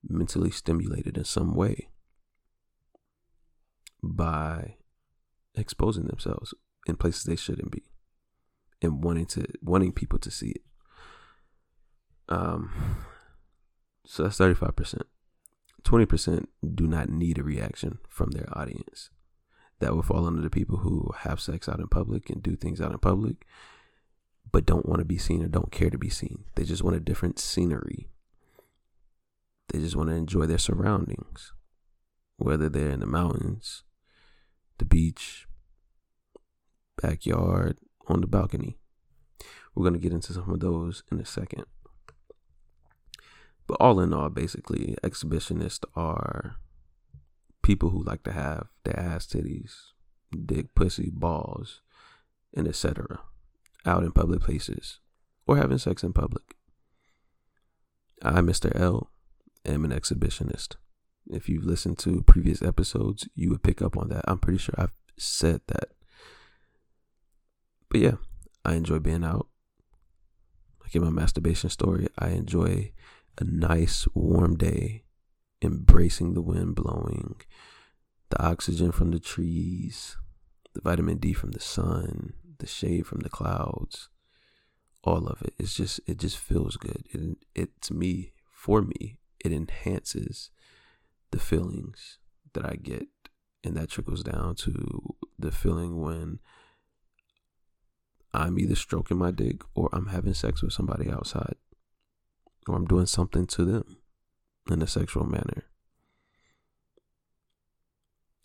[0.06, 1.88] mentally stimulated in some way
[4.02, 4.74] by
[5.54, 6.52] exposing themselves
[6.86, 7.82] in places they shouldn't be
[8.80, 10.62] and wanting to wanting people to see it.
[12.28, 12.96] Um
[14.04, 15.02] so that's 35%.
[15.82, 19.10] 20% do not need a reaction from their audience.
[19.80, 22.80] That would fall under the people who have sex out in public and do things
[22.80, 23.46] out in public
[24.50, 26.44] but don't want to be seen or don't care to be seen.
[26.54, 28.08] They just want a different scenery.
[29.68, 31.52] They just want to enjoy their surroundings,
[32.36, 33.84] whether they're in the mountains,
[34.78, 35.46] the beach,
[37.00, 38.78] backyard, on the balcony.
[39.74, 41.64] We're going to get into some of those in a second.
[43.66, 46.56] But all in all, basically, exhibitionists are
[47.62, 49.74] people who like to have their ass titties,
[50.46, 51.82] dick, pussy, balls,
[52.54, 53.20] and etc
[53.88, 55.00] out in public places
[55.46, 56.54] or having sex in public.
[58.22, 58.74] I, Mr.
[58.78, 59.10] L,
[59.64, 60.76] am an exhibitionist.
[61.30, 64.24] If you've listened to previous episodes, you would pick up on that.
[64.28, 65.90] I'm pretty sure I've said that.
[67.90, 68.14] But yeah,
[68.64, 69.48] I enjoy being out.
[70.82, 72.92] Like in my masturbation story, I enjoy
[73.38, 75.04] a nice warm day,
[75.62, 77.36] embracing the wind blowing,
[78.30, 80.16] the oxygen from the trees,
[80.74, 84.08] the vitamin D from the sun, the shade from the clouds,
[85.04, 85.54] all of it.
[85.58, 87.04] It's just it just feels good.
[87.10, 90.50] It it to me for me it enhances
[91.30, 92.18] the feelings
[92.54, 93.08] that I get,
[93.62, 96.40] and that trickles down to the feeling when
[98.34, 101.56] I'm either stroking my dick or I'm having sex with somebody outside,
[102.66, 103.98] or I'm doing something to them
[104.70, 105.64] in a sexual manner.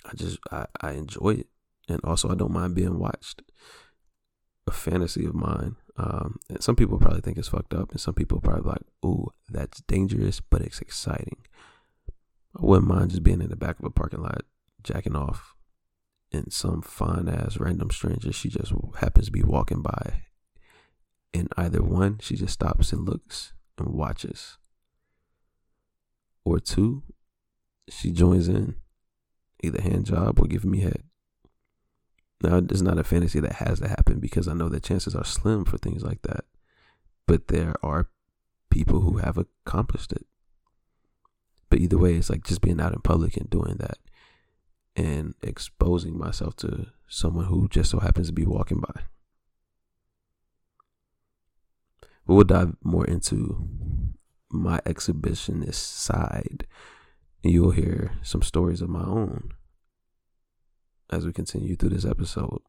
[0.05, 1.47] I just I, I enjoy it.
[1.89, 3.41] And also I don't mind being watched
[4.67, 5.75] a fantasy of mine.
[5.97, 9.31] Um, and some people probably think it's fucked up, and some people probably like, "Ooh,
[9.49, 11.45] that's dangerous," but it's exciting.
[12.55, 14.43] I wouldn't mind just being in the back of a parking lot,
[14.83, 15.55] jacking off,
[16.31, 20.23] and some fine ass random stranger she just happens to be walking by,
[21.33, 24.57] and either one, she just stops and looks and watches,
[26.43, 27.03] or two,
[27.89, 28.75] she joins in
[29.63, 31.03] either hand job or giving me head.
[32.43, 35.23] Now, it's not a fantasy that has to happen because I know that chances are
[35.23, 36.43] slim for things like that.
[37.25, 38.09] But there are
[38.69, 40.25] people who have accomplished it.
[41.69, 43.97] But either way, it's like just being out in public and doing that
[44.95, 49.03] and exposing myself to someone who just so happens to be walking by.
[52.27, 53.67] But we'll dive more into
[54.51, 56.67] my exhibitionist side,
[57.43, 59.53] and you'll hear some stories of my own
[61.11, 62.61] as we continue through this episode.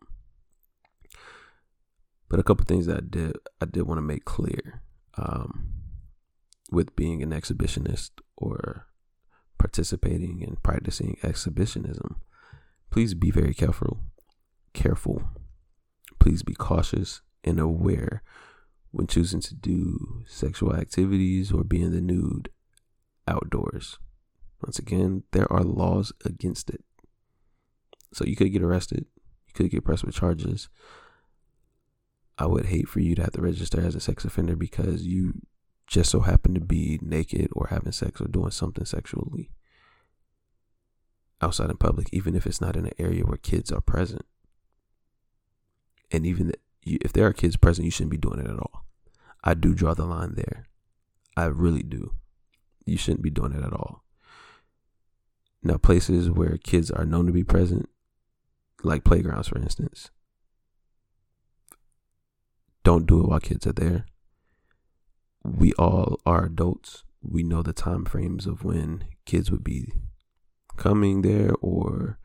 [2.28, 4.82] But a couple things that I did I did want to make clear
[5.16, 5.72] um,
[6.70, 8.86] with being an exhibitionist or
[9.58, 12.16] participating and practicing exhibitionism.
[12.90, 14.00] Please be very careful.
[14.72, 15.22] Careful.
[16.18, 18.22] Please be cautious and aware
[18.90, 22.48] when choosing to do sexual activities or be in the nude
[23.26, 23.98] outdoors.
[24.62, 26.84] Once again, there are laws against it.
[28.14, 29.06] So you could get arrested,
[29.46, 30.68] you could get pressed with charges.
[32.36, 35.34] I would hate for you to have to register as a sex offender because you
[35.86, 39.50] just so happen to be naked or having sex or doing something sexually
[41.40, 44.24] outside in public, even if it's not in an area where kids are present.
[46.10, 48.84] And even if there are kids present, you shouldn't be doing it at all.
[49.42, 50.66] I do draw the line there.
[51.36, 52.14] I really do.
[52.86, 54.04] You shouldn't be doing it at all.
[55.62, 57.88] Now, places where kids are known to be present,
[58.84, 60.10] like playgrounds, for instance,
[62.82, 64.06] don't do it while kids are there.
[65.42, 67.04] We all are adults.
[67.22, 69.92] We know the time frames of when kids would be
[70.76, 72.18] coming there or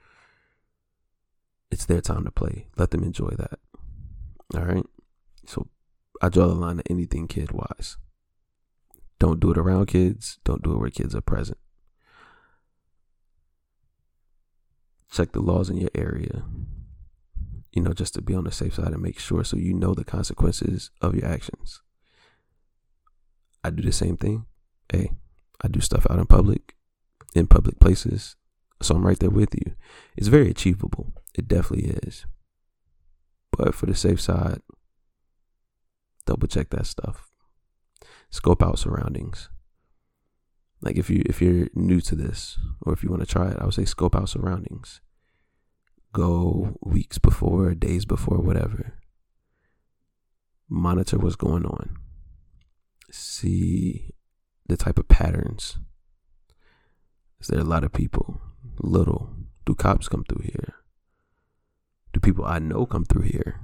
[1.72, 2.68] it's their time to play.
[2.78, 3.60] Let them enjoy that.
[4.56, 4.86] All right.
[5.46, 5.68] So
[6.22, 7.98] I draw the line at anything kid wise.
[9.20, 10.40] Don't do it around kids.
[10.44, 11.58] Don't do it where kids are present.
[15.12, 16.44] Check the laws in your area,
[17.72, 19.94] you know, just to be on the safe side and make sure so you know
[19.94, 21.82] the consequences of your actions.
[23.64, 24.46] I do the same thing.
[24.92, 25.12] Hey,
[25.62, 26.76] I do stuff out in public,
[27.34, 28.36] in public places.
[28.82, 29.74] So I'm right there with you.
[30.16, 31.12] It's very achievable.
[31.38, 32.26] It definitely is.
[33.52, 34.62] But for the safe side,
[36.26, 37.28] double check that stuff.
[38.30, 39.50] Scope out surroundings.
[40.82, 43.58] Like if you if you're new to this or if you want to try it,
[43.60, 45.02] I would say scope out surroundings.
[46.14, 48.94] Go weeks before, days before, whatever.
[50.68, 51.98] Monitor what's going on.
[53.12, 54.12] See
[54.68, 55.78] the type of patterns.
[57.40, 58.42] Is there a lot of people?
[58.80, 59.36] Little.
[59.66, 60.76] Do cops come through here?
[62.14, 63.62] Do people I know come through here?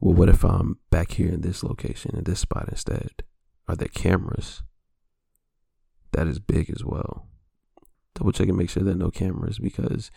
[0.00, 3.22] Well, what if I'm back here in this location, in this spot instead?
[3.68, 4.62] Are there cameras?
[6.12, 7.26] That is big as well.
[8.14, 10.10] Double check and make sure there are no cameras because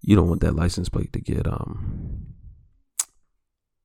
[0.00, 2.34] you don't want that license plate to get um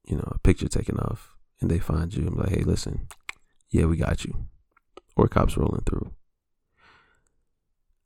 [0.05, 3.07] you know, a picture taken off and they find you and like, hey, listen,
[3.69, 4.47] yeah, we got you.
[5.15, 6.11] Or cops rolling through.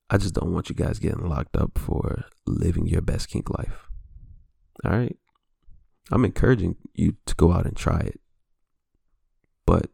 [0.10, 3.90] I just don't want you guys getting locked up for living your best kink life.
[4.84, 5.18] All right.
[6.12, 8.20] I'm encouraging you to go out and try it,
[9.66, 9.88] but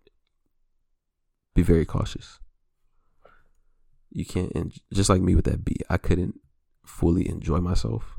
[1.56, 2.41] be very cautious.
[4.12, 6.40] You can't, just like me with that beat, I couldn't
[6.86, 8.18] fully enjoy myself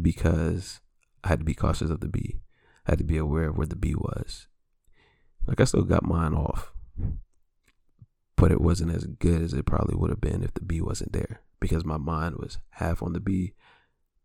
[0.00, 0.80] because
[1.24, 2.40] I had to be cautious of the bee.
[2.86, 4.46] I had to be aware of where the bee was.
[5.46, 6.72] Like I still got mine off,
[8.36, 11.12] but it wasn't as good as it probably would have been if the bee wasn't
[11.12, 13.54] there because my mind was half on the bee,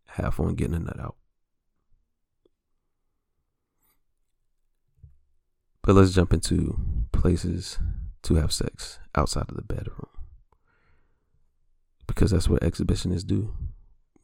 [0.06, 1.16] half on getting a nut out.
[5.82, 6.80] But let's jump into
[7.12, 7.78] places
[8.24, 10.08] to have sex outside of the bedroom.
[12.16, 13.54] Because that's what exhibitionists do.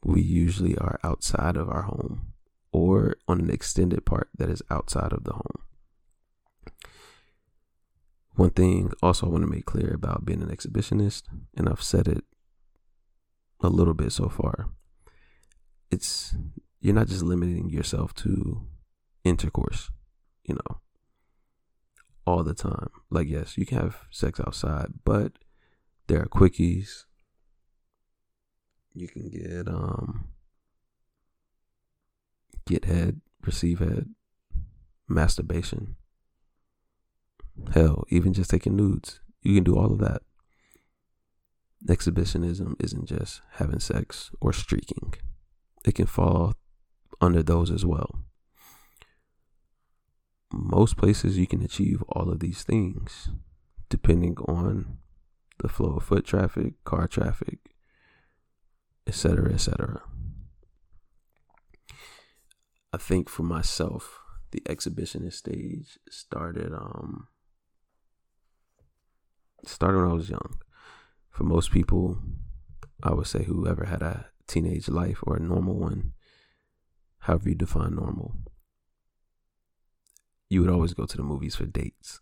[0.02, 2.32] We usually are outside of our home
[2.72, 5.62] or on an extended part that is outside of the home.
[8.34, 11.24] One thing also I want to make clear about being an exhibitionist,
[11.54, 12.24] and I've said it
[13.60, 14.70] a little bit so far,
[15.90, 16.34] it's
[16.80, 18.66] you're not just limiting yourself to
[19.22, 19.90] intercourse,
[20.44, 20.80] you know,
[22.26, 22.88] all the time.
[23.10, 25.32] Like, yes, you can have sex outside, but
[26.06, 27.04] there are quickies.
[28.94, 30.28] You can get um
[32.66, 34.08] get head, receive head,
[35.08, 35.96] masturbation.
[37.74, 39.20] Hell, even just taking nudes.
[39.42, 40.22] You can do all of that.
[41.88, 45.14] Exhibitionism isn't just having sex or streaking.
[45.84, 46.54] It can fall
[47.20, 48.20] under those as well.
[50.52, 53.30] Most places you can achieve all of these things
[53.88, 54.98] depending on
[55.58, 57.58] the flow of foot traffic, car traffic,
[59.06, 60.02] etc., etc.
[62.92, 67.28] I think for myself, the exhibitionist stage started um
[69.64, 70.58] started when I was young.
[71.30, 72.18] For most people,
[73.02, 76.12] I would say whoever had a teenage life or a normal one,
[77.20, 78.36] however you define normal,
[80.50, 82.20] you would always go to the movies for dates.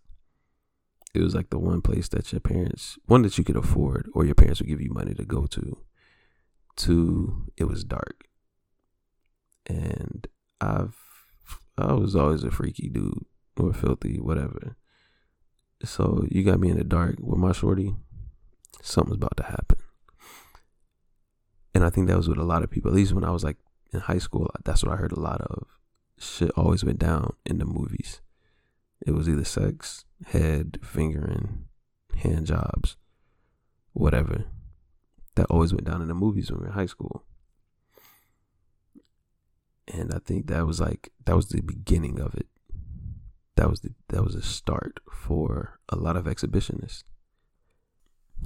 [1.13, 4.25] It was like the one place that your parents, one that you could afford, or
[4.25, 5.77] your parents would give you money to go to.
[6.81, 8.25] Two, it was dark.
[9.67, 10.27] And
[10.63, 10.97] I've,
[11.77, 13.27] I was always a freaky dude
[13.59, 14.77] or filthy, whatever.
[15.85, 17.97] So you got me in the dark with my shorty,
[18.81, 19.77] something's about to happen.
[21.75, 22.91] And I think that was with a lot of people.
[22.91, 23.59] At least when I was like
[23.93, 25.67] in high school, that's what I heard a lot of.
[26.19, 28.23] Shit always went down in the movies.
[29.07, 31.67] It was either sex, head, fingering,
[32.15, 32.97] hand jobs,
[33.93, 34.47] whatever.
[35.37, 37.25] That always went down in the movies when we were in high school.
[39.89, 42.47] And I think that was like that was the beginning of it.
[43.57, 47.05] That was the that was a start for a lot of exhibitionists.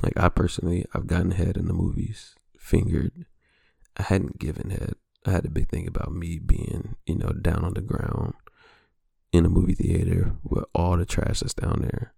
[0.02, 3.26] Like I personally, I've gotten head in the movies fingered.
[3.96, 4.94] I hadn't given head.
[5.26, 8.34] I had a big thing about me being, you know, down on the ground
[9.32, 12.14] in a movie theater with all the trash that's down there.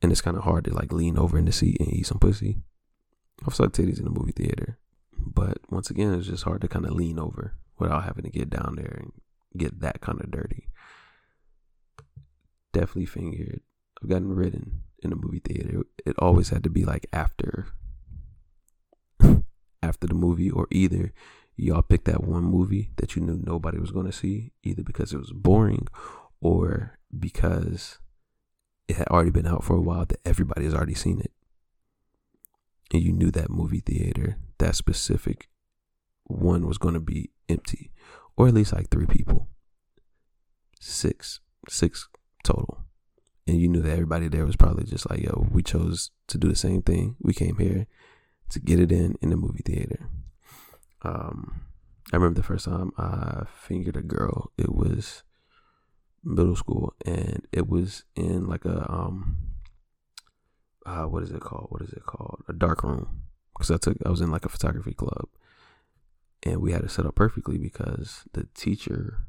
[0.00, 2.18] And it's kind of hard to like lean over in the seat and eat some
[2.18, 2.58] pussy.
[3.46, 4.78] I've sucked titties in the movie theater.
[5.16, 8.50] But once again, it's just hard to kind of lean over without having to get
[8.50, 9.12] down there and
[9.56, 10.68] get that kind of dirty.
[12.72, 13.60] Definitely fingered.
[14.02, 15.82] I've gotten ridden in the movie theater.
[16.04, 17.68] It always had to be like after
[19.82, 21.12] after the movie or either
[21.56, 25.12] y'all picked that one movie that you knew nobody was going to see either because
[25.12, 25.88] it was boring
[26.40, 27.98] or because
[28.86, 31.32] it had already been out for a while that everybody has already seen it
[32.92, 35.48] and you knew that movie theater that specific
[36.24, 37.90] one was going to be empty
[38.36, 39.48] or at least like three people
[40.80, 42.08] six six
[42.44, 42.84] total
[43.46, 46.48] and you knew that everybody there was probably just like yo we chose to do
[46.48, 47.86] the same thing we came here
[48.50, 50.08] to get it in in the movie theater.
[51.02, 51.62] Um,
[52.12, 54.52] I remember the first time I fingered a girl.
[54.56, 55.22] It was
[56.24, 59.36] middle school, and it was in like a um,
[60.88, 61.66] uh, what is it called?
[61.68, 62.42] What is it called?
[62.48, 63.22] A dark room.
[63.52, 65.28] Because I took I was in like a photography club,
[66.42, 69.24] and we had it set up perfectly because the teacher,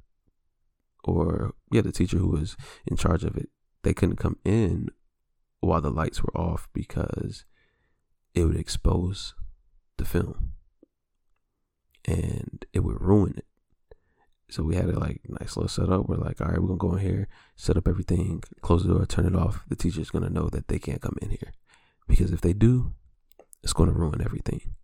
[1.04, 2.56] or yeah, the teacher who was
[2.86, 3.50] in charge of it,
[3.84, 4.90] they couldn't come in
[5.62, 7.44] while the lights were off because
[8.34, 9.34] it would expose
[9.98, 10.54] the film
[12.06, 13.46] and it would ruin it.
[14.50, 16.08] So we had a like nice little setup.
[16.10, 19.06] We're like, all right, we're gonna go in here, set up everything, close the door,
[19.06, 19.64] turn it off.
[19.68, 21.54] The teacher's gonna know that they can't come in here
[22.08, 22.94] because if they do,
[23.64, 24.76] it's gonna ruin everything.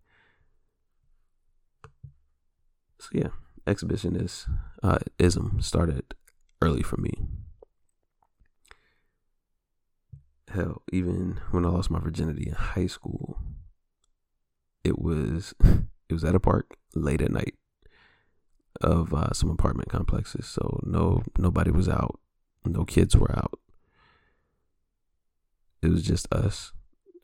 [3.00, 3.30] So yeah,
[3.66, 4.50] exhibitionist
[4.84, 6.14] uh, ism started
[6.62, 7.28] early for me.
[10.56, 13.38] hell, even when I lost my virginity in high school,
[14.84, 17.56] it was it was at a park late at night
[18.82, 20.48] of uh, some apartment complexes.
[20.48, 22.20] So no nobody was out,
[22.66, 23.60] no kids were out.
[25.82, 26.72] It was just us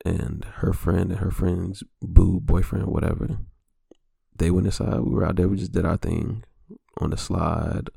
[0.05, 3.39] and her friend and her friend's boo boyfriend, whatever.
[4.35, 5.01] They went inside.
[5.01, 5.47] We were out there.
[5.47, 6.43] We just did our thing
[6.97, 7.89] on the slide,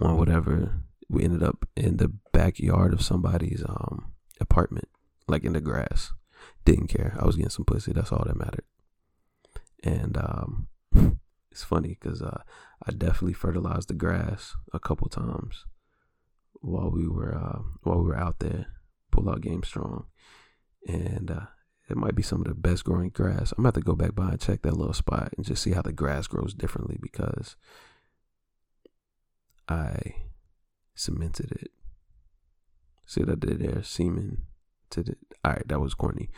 [0.00, 0.80] on whatever.
[1.08, 4.88] We ended up in the backyard of somebody's um apartment,
[5.28, 6.12] like in the grass.
[6.64, 7.16] Didn't care.
[7.18, 7.92] I was getting some pussy.
[7.92, 8.64] That's all that mattered.
[9.82, 10.68] And um,
[11.50, 12.42] it's funny because uh,
[12.86, 15.64] I definitely fertilized the grass a couple times
[16.54, 18.66] while we were uh, while we were out there.
[19.10, 20.06] Pull out game strong,
[20.86, 21.46] and uh,
[21.88, 23.52] it might be some of the best growing grass.
[23.58, 25.82] I'm have to go back by and check that little spot and just see how
[25.82, 27.56] the grass grows differently because
[29.68, 30.14] I
[30.94, 31.70] cemented it
[33.10, 33.82] See what I did there?
[33.82, 34.42] Semen
[34.90, 35.16] to the.
[35.44, 36.30] All right, that was corny,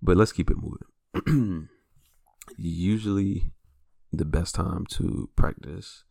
[0.00, 1.68] but let's keep it moving.
[2.56, 3.50] Usually,
[4.12, 6.04] the best time to practice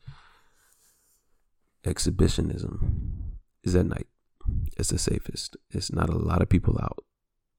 [1.86, 4.08] exhibitionism is at night.
[4.78, 5.58] It's the safest.
[5.70, 7.04] It's not a lot of people out.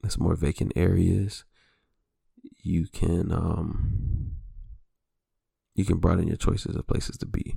[0.04, 1.44] It's more vacant areas.
[2.62, 4.32] You can um
[5.74, 7.56] you can broaden your choices of places to be.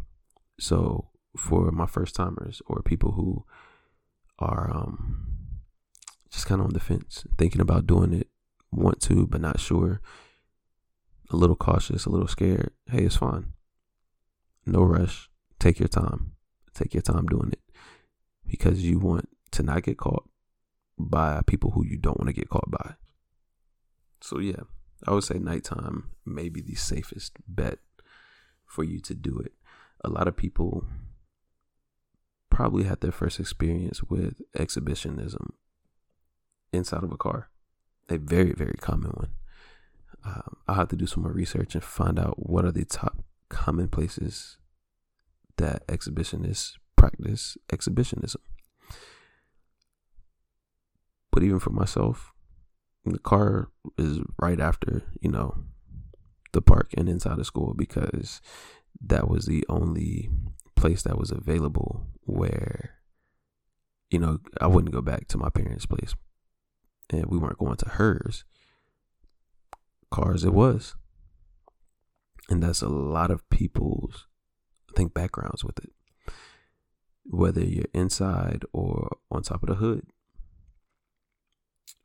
[0.59, 3.45] So for my first timers or people who
[4.39, 5.27] are um,
[6.29, 8.27] just kind of on the fence, thinking about doing it,
[8.71, 10.01] want to, but not sure,
[11.32, 12.71] a little cautious, a little scared.
[12.89, 13.53] Hey, it's fine.
[14.65, 15.30] No rush.
[15.59, 16.34] Take your time.
[16.73, 17.61] Take your time doing it
[18.47, 20.28] because you want to not get caught
[20.97, 22.95] by people who you don't want to get caught by.
[24.21, 24.63] So, yeah,
[25.07, 27.80] I would say nighttime may be the safest bet
[28.65, 29.53] for you to do it.
[30.03, 30.86] A lot of people
[32.49, 35.53] probably had their first experience with exhibitionism
[36.71, 37.49] inside of a car,
[38.09, 39.30] a very, very common one.
[40.26, 43.23] Um, I'll have to do some more research and find out what are the top
[43.49, 44.57] common places
[45.57, 48.41] that exhibitionists practice exhibitionism.
[51.32, 52.34] But even for myself,
[53.05, 55.65] the car is right after, you know,
[56.53, 58.41] the park and inside of school because
[59.01, 60.30] that was the only
[60.76, 62.95] place that was available where,
[64.09, 66.15] you know, I wouldn't go back to my parents' place
[67.11, 68.45] and we weren't going to hers.
[70.16, 70.95] Cars it was.
[72.47, 74.28] And that's a lot of people's,
[74.89, 75.91] I think, backgrounds with it.
[77.26, 80.07] Whether you're inside or on top of the hood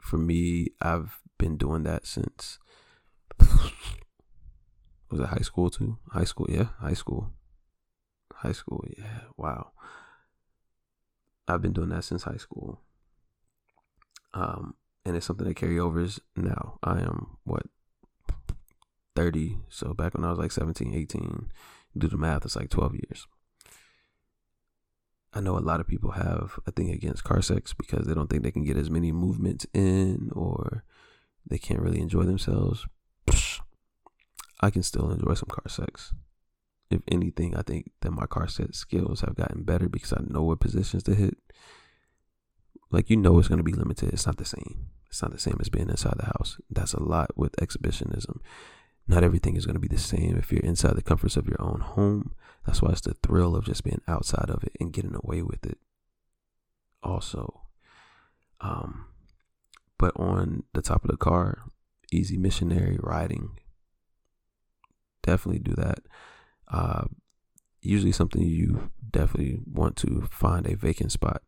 [0.00, 2.58] for me, I've been doing that since
[3.38, 5.98] was it high school too?
[6.08, 7.30] High school, yeah, high school.
[8.34, 9.20] High school, yeah.
[9.36, 9.70] Wow.
[11.46, 12.80] I've been doing that since high school.
[14.34, 16.80] Um, and it's something that carry overs now.
[16.82, 17.66] I am what
[19.16, 21.50] 30, so back when I was like 17, 18,
[21.96, 23.26] do the math, it's like 12 years.
[25.32, 28.28] I know a lot of people have a thing against car sex because they don't
[28.28, 30.82] think they can get as many movements in or
[31.46, 32.86] they can't really enjoy themselves.
[34.60, 36.12] I can still enjoy some car sex.
[36.90, 40.42] If anything, I think that my car sex skills have gotten better because I know
[40.42, 41.38] what positions to hit.
[42.90, 44.12] Like you know it's gonna be limited.
[44.12, 44.90] It's not the same.
[45.08, 46.58] It's not the same as being inside the house.
[46.68, 48.40] That's a lot with exhibitionism.
[49.10, 51.80] Not everything is gonna be the same if you're inside the comforts of your own
[51.80, 52.34] home
[52.66, 55.64] that's why it's the thrill of just being outside of it and getting away with
[55.64, 55.78] it.
[57.02, 57.62] Also,
[58.60, 59.06] um,
[59.98, 61.62] but on the top of the car,
[62.12, 63.58] easy missionary riding.
[65.22, 66.00] Definitely do that.
[66.68, 67.04] Uh,
[67.80, 71.42] usually something you definitely want to find a vacant spot,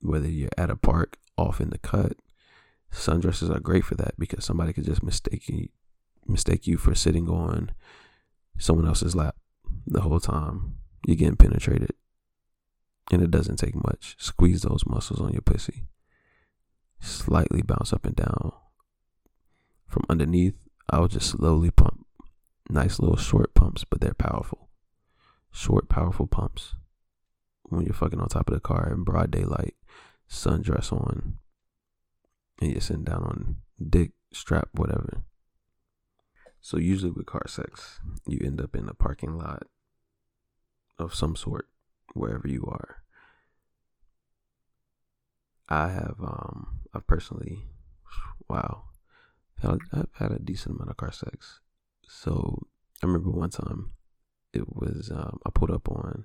[0.00, 2.12] whether you're at a park, off in the cut.
[2.92, 5.68] Sundresses are great for that because somebody could just mistake you,
[6.26, 7.72] mistake you for sitting on
[8.58, 9.36] someone else's lap
[9.86, 11.92] the whole time you're getting penetrated.
[13.10, 14.16] And it doesn't take much.
[14.18, 15.84] Squeeze those muscles on your pussy.
[17.00, 18.52] Slightly bounce up and down.
[19.86, 20.54] From underneath,
[20.90, 22.06] I'll just slowly pump.
[22.70, 24.70] Nice little short pumps, but they're powerful.
[25.52, 26.74] Short, powerful pumps.
[27.64, 29.74] When you're fucking on top of the car in broad daylight,
[30.28, 31.34] sundress on,
[32.60, 33.56] and you're sitting down on
[33.86, 35.24] dick, strap, whatever.
[36.64, 39.64] So usually with car sex, you end up in a parking lot
[40.98, 41.68] of some sort
[42.14, 43.02] wherever you are.
[45.68, 47.64] I have um I've personally
[48.48, 48.84] wow
[49.62, 51.60] I've had a decent amount of car sex.
[52.08, 52.62] So
[53.02, 53.90] I remember one time
[54.54, 56.24] it was um, I pulled up on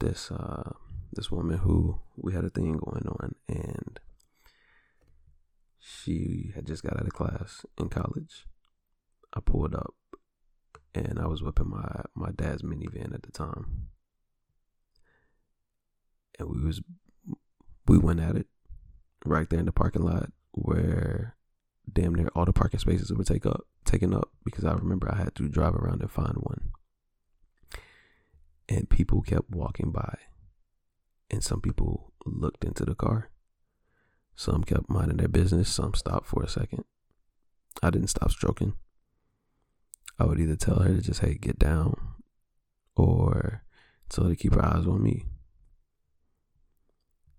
[0.00, 0.72] this uh
[1.14, 4.00] this woman who we had a thing going on and
[5.78, 8.44] she had just got out of class in college
[9.34, 9.94] I pulled up
[10.94, 13.88] and I was whipping my my dad's minivan at the time.
[16.38, 16.80] And we was
[17.86, 18.46] we went at it
[19.24, 21.36] right there in the parking lot where
[21.92, 25.16] damn near all the parking spaces were take up taken up because I remember I
[25.16, 26.70] had to drive around and find one.
[28.68, 30.16] And people kept walking by.
[31.28, 33.30] And some people looked into the car.
[34.36, 36.84] Some kept minding their business, some stopped for a second.
[37.82, 38.74] I didn't stop stroking.
[40.20, 41.98] I would either tell her to just, hey, get down,
[42.94, 43.64] or
[44.10, 45.24] tell her to keep her eyes on me.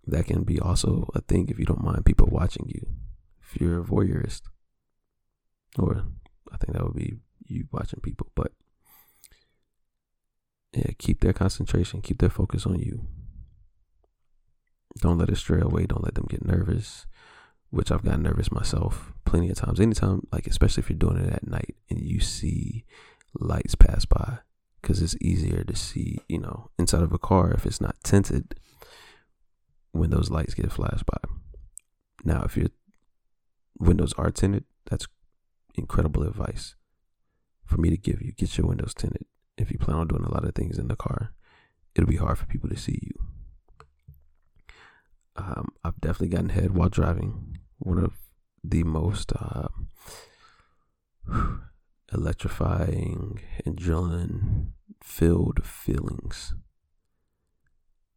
[0.08, 2.88] That can be also a thing if you don't mind people watching you.
[3.44, 4.42] If you're a voyeurist,
[5.78, 6.06] or
[6.52, 8.52] I think that would be you watching people, but
[10.74, 13.06] yeah, keep their concentration, keep their focus on you.
[14.98, 15.86] Don't let it stray away.
[15.86, 17.06] Don't let them get nervous
[17.72, 19.80] which I've gotten nervous myself plenty of times.
[19.80, 22.86] Anytime, like especially if you're doing it at night and you see
[23.34, 24.40] lights pass by,
[24.82, 28.56] because it's easier to see, you know, inside of a car if it's not tinted
[29.92, 31.18] when those lights get flashed by.
[32.24, 32.68] Now, if your
[33.80, 35.08] windows are tinted, that's
[35.76, 36.76] incredible advice
[37.66, 38.34] for me to give you.
[38.34, 39.26] Get your windows tinted.
[39.58, 41.34] If you plan on doing a lot of things in the car,
[41.96, 43.14] it'll be hard for people to see you.
[45.36, 47.51] Um, I've definitely gotten head while driving
[47.82, 48.14] one of
[48.64, 49.68] the most uh,
[52.14, 54.68] electrifying, adrenaline
[55.02, 56.54] filled feelings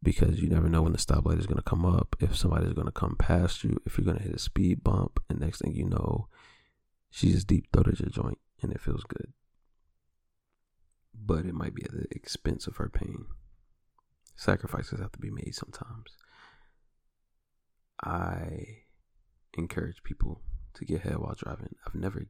[0.05, 2.85] because you never know when the stoplight is going to come up, if somebody's going
[2.85, 5.73] to come past you, if you're going to hit a speed bump, and next thing
[5.73, 6.27] you know,
[7.09, 9.33] she just deep throated your joint and it feels good.
[11.13, 13.25] But it might be at the expense of her pain.
[14.35, 16.11] Sacrifices have to be made sometimes.
[18.03, 18.83] I
[19.57, 20.41] encourage people
[20.73, 21.75] to get head while driving.
[21.85, 22.27] I've never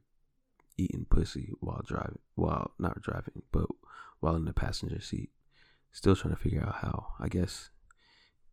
[0.76, 3.66] eaten pussy while driving, while not driving, but
[4.20, 5.30] while in the passenger seat.
[5.92, 7.14] Still trying to figure out how.
[7.18, 7.70] I guess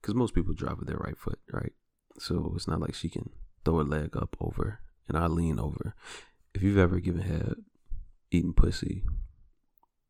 [0.01, 1.71] because most people drive with their right foot, right?
[2.19, 3.29] So it's not like she can
[3.63, 5.95] throw her leg up over and I lean over.
[6.53, 7.55] If you've ever given head
[8.31, 9.03] eating pussy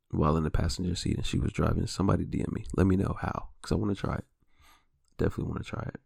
[0.09, 2.65] while in the passenger seat and she was driving, somebody DM me.
[2.75, 4.25] Let me know how, because I want to try it.
[5.17, 5.99] Definitely want to try it.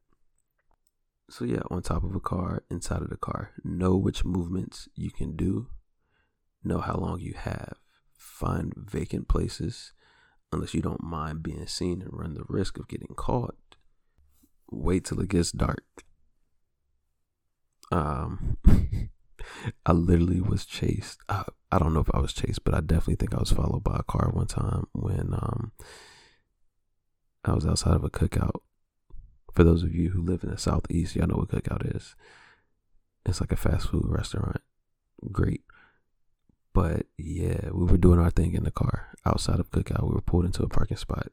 [1.29, 5.11] So yeah, on top of a car, inside of the car, know which movements you
[5.11, 5.67] can do,
[6.63, 7.75] know how long you have,
[8.17, 9.91] find vacant places,
[10.53, 13.55] unless you don't mind being seen and run the risk of getting caught.
[14.71, 15.83] Wait till it gets dark.
[17.91, 18.57] Um,
[19.85, 21.19] I literally was chased.
[21.27, 23.83] I, I don't know if I was chased, but I definitely think I was followed
[23.83, 25.71] by a car one time when um
[27.43, 28.61] I was outside of a cookout.
[29.57, 32.15] For those of you who live in the southeast, y'all know what cookout is.
[33.25, 34.61] It's like a fast food restaurant.
[35.31, 35.63] Great.
[36.73, 40.03] But yeah, we were doing our thing in the car outside of cookout.
[40.03, 41.29] We were pulled into a parking spot.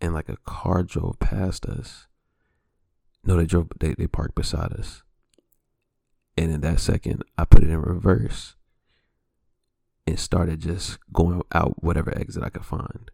[0.00, 2.08] And like a car drove past us.
[3.22, 5.04] No, they drove they, they parked beside us
[6.40, 8.56] and in that second, I put it in reverse
[10.06, 13.10] and started just going out whatever exit I could find.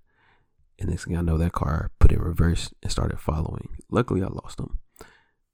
[0.79, 3.77] And next thing I know, that car put in reverse and started following.
[3.91, 4.79] Luckily, I lost them.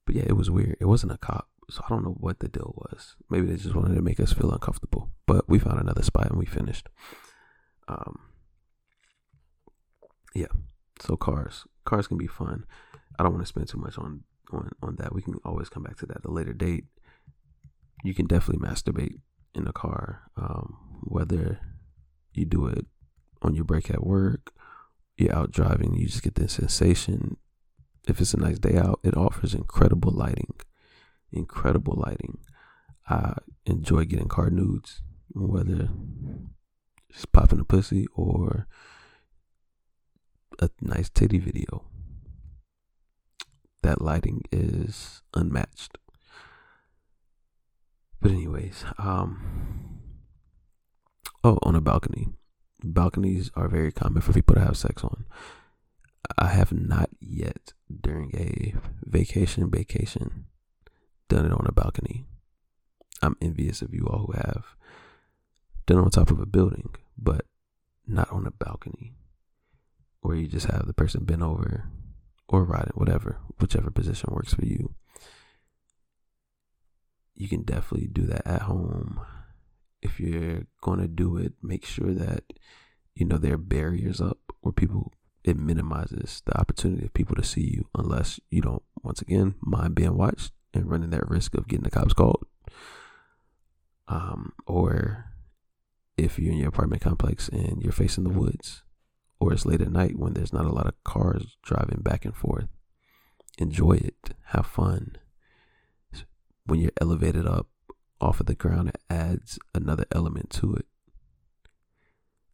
[0.05, 0.77] But yeah, it was weird.
[0.81, 1.47] It wasn't a cop.
[1.69, 3.15] So I don't know what the deal was.
[3.29, 5.11] Maybe they just wanted to make us feel uncomfortable.
[5.25, 6.89] But we found another spot and we finished.
[7.87, 8.19] Um,
[10.35, 10.47] yeah.
[10.99, 12.65] So cars, cars can be fun.
[13.17, 15.13] I don't want to spend too much on on on that.
[15.13, 16.85] We can always come back to that at a later date
[18.03, 19.19] you can definitely masturbate
[19.55, 21.59] in a car, um, whether
[22.33, 22.85] you do it
[23.41, 24.51] on your break at work,
[25.17, 27.37] you're out driving, you just get the sensation.
[28.07, 30.53] If it's a nice day out, it offers incredible lighting.
[31.31, 32.39] Incredible lighting.
[33.09, 33.35] I
[33.65, 35.01] enjoy getting car nudes,
[35.33, 35.89] whether
[37.09, 38.67] it's popping a pussy or
[40.59, 41.85] a nice titty video.
[43.81, 45.97] That lighting is unmatched.
[48.21, 49.99] But anyways, um
[51.43, 52.29] oh, on a balcony.
[52.83, 55.25] Balconies are very common for people to have sex on.
[56.37, 60.45] I have not yet during a vacation vacation
[61.29, 62.25] done it on a balcony.
[63.21, 64.65] I'm envious of you all who have
[65.85, 67.45] done it on top of a building, but
[68.05, 69.13] not on a balcony
[70.21, 71.89] where you just have the person bent over
[72.47, 74.93] or riding, whatever, whichever position works for you
[77.35, 79.19] you can definitely do that at home.
[80.03, 82.43] If you're going to do it, make sure that
[83.15, 87.43] you know there are barriers up where people it minimizes the opportunity of people to
[87.43, 91.67] see you unless you don't once again mind being watched and running that risk of
[91.67, 92.45] getting the cops called.
[94.07, 95.25] Um, or
[96.17, 98.83] if you're in your apartment complex and you're facing the woods,
[99.39, 102.35] or it's late at night when there's not a lot of cars driving back and
[102.35, 102.67] forth,
[103.57, 105.17] enjoy it, have fun
[106.65, 107.67] when you're elevated up
[108.23, 110.85] off of the ground, it adds another element to it.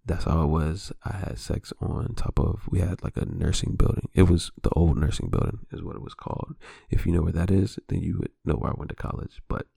[0.05, 0.91] That's how it was.
[1.05, 4.09] I had sex on top of, we had like a nursing building.
[4.15, 6.55] It was the old nursing building, is what it was called.
[6.89, 9.41] If you know where that is, then you would know where I went to college.
[9.47, 9.67] But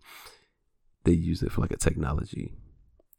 [1.05, 2.55] they used it for like a technology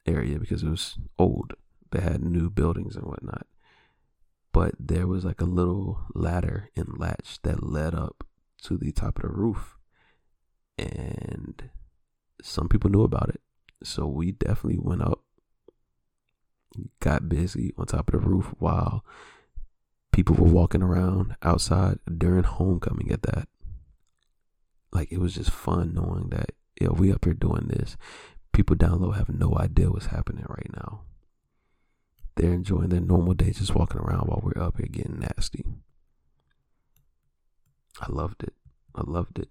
[0.07, 1.53] area because it was old.
[1.91, 3.45] They had new buildings and whatnot.
[4.51, 8.23] But there was like a little ladder and latch that led up
[8.63, 9.77] to the top of the roof
[10.77, 11.69] and
[12.43, 13.41] some people knew about it.
[13.83, 15.21] So we definitely went up,
[16.99, 19.03] got busy on top of the roof while
[20.11, 23.47] people were walking around outside during homecoming at that.
[24.91, 27.95] Like it was just fun knowing that yo, we up here doing this.
[28.51, 31.01] People down low have no idea what's happening right now.
[32.35, 35.63] They're enjoying their normal day just walking around while we're up here getting nasty.
[38.01, 38.53] I loved it.
[38.95, 39.49] I loved it.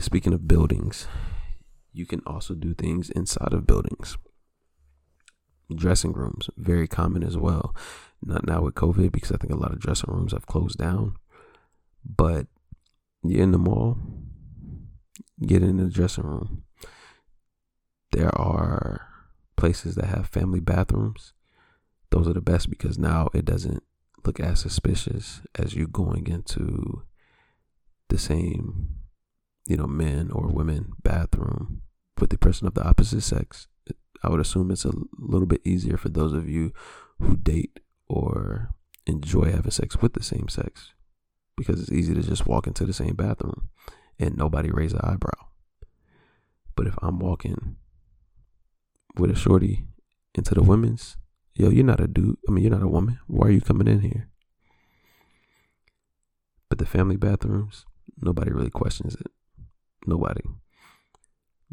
[0.00, 1.06] Speaking of buildings,
[1.92, 4.18] you can also do things inside of buildings.
[5.74, 7.74] Dressing rooms, very common as well.
[8.22, 11.16] Not now with COVID because I think a lot of dressing rooms have closed down.
[12.04, 12.46] But
[13.22, 13.98] you're in the mall,
[15.44, 16.64] get in the dressing room.
[18.12, 19.08] There are
[19.56, 21.32] places that have family bathrooms.
[22.10, 23.82] Those are the best because now it doesn't
[24.24, 27.02] look as suspicious as you going into
[28.08, 28.95] the same
[29.66, 31.82] you know, men or women bathroom
[32.20, 33.68] with the person of the opposite sex.
[34.22, 36.72] I would assume it's a little bit easier for those of you
[37.20, 38.70] who date or
[39.06, 40.92] enjoy having sex with the same sex
[41.56, 43.68] because it's easy to just walk into the same bathroom
[44.18, 45.48] and nobody raise an eyebrow.
[46.74, 47.76] But if I'm walking
[49.16, 49.86] with a shorty
[50.34, 51.16] into the women's,
[51.54, 52.36] yo, you're not a dude.
[52.48, 53.18] I mean, you're not a woman.
[53.26, 54.28] Why are you coming in here?
[56.68, 57.86] But the family bathrooms,
[58.20, 59.30] nobody really questions it.
[60.06, 60.42] Nobody.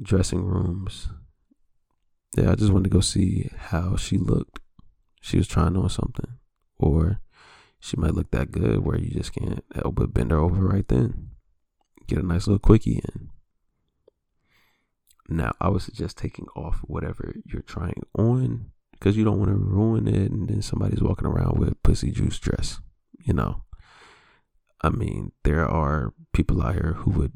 [0.02, 1.10] Dressing rooms.
[2.36, 4.60] Yeah, I just wanted to go see how she looked.
[5.22, 6.40] She was trying on something.
[6.78, 7.22] Or
[7.80, 10.88] she might look that good where you just can't help but bend her over right
[10.88, 11.30] then.
[12.08, 13.30] Get a nice little quickie in.
[15.30, 19.58] Now, I would suggest taking off whatever you're trying on because you don't want to
[19.58, 22.80] ruin it and then somebody's walking around with pussy juice dress,
[23.20, 23.64] you know.
[24.82, 27.34] I mean, there are people out here who would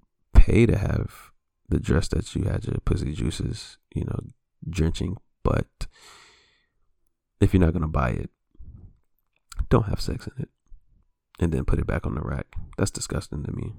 [0.48, 1.32] to have
[1.70, 4.20] the dress that you had your pussy juices, you know,
[4.70, 5.88] drenching, but
[7.39, 8.30] if you're not to buy it,
[9.70, 10.50] don't have sex in it
[11.39, 12.48] and then put it back on the rack.
[12.78, 13.74] That's disgusting to me.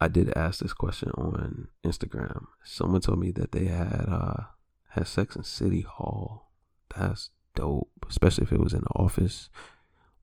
[0.00, 2.46] I did ask this question on Instagram.
[2.62, 4.44] Someone told me that they had uh
[4.90, 6.50] had sex in City Hall.
[6.94, 9.48] That's dope, especially if it was in the office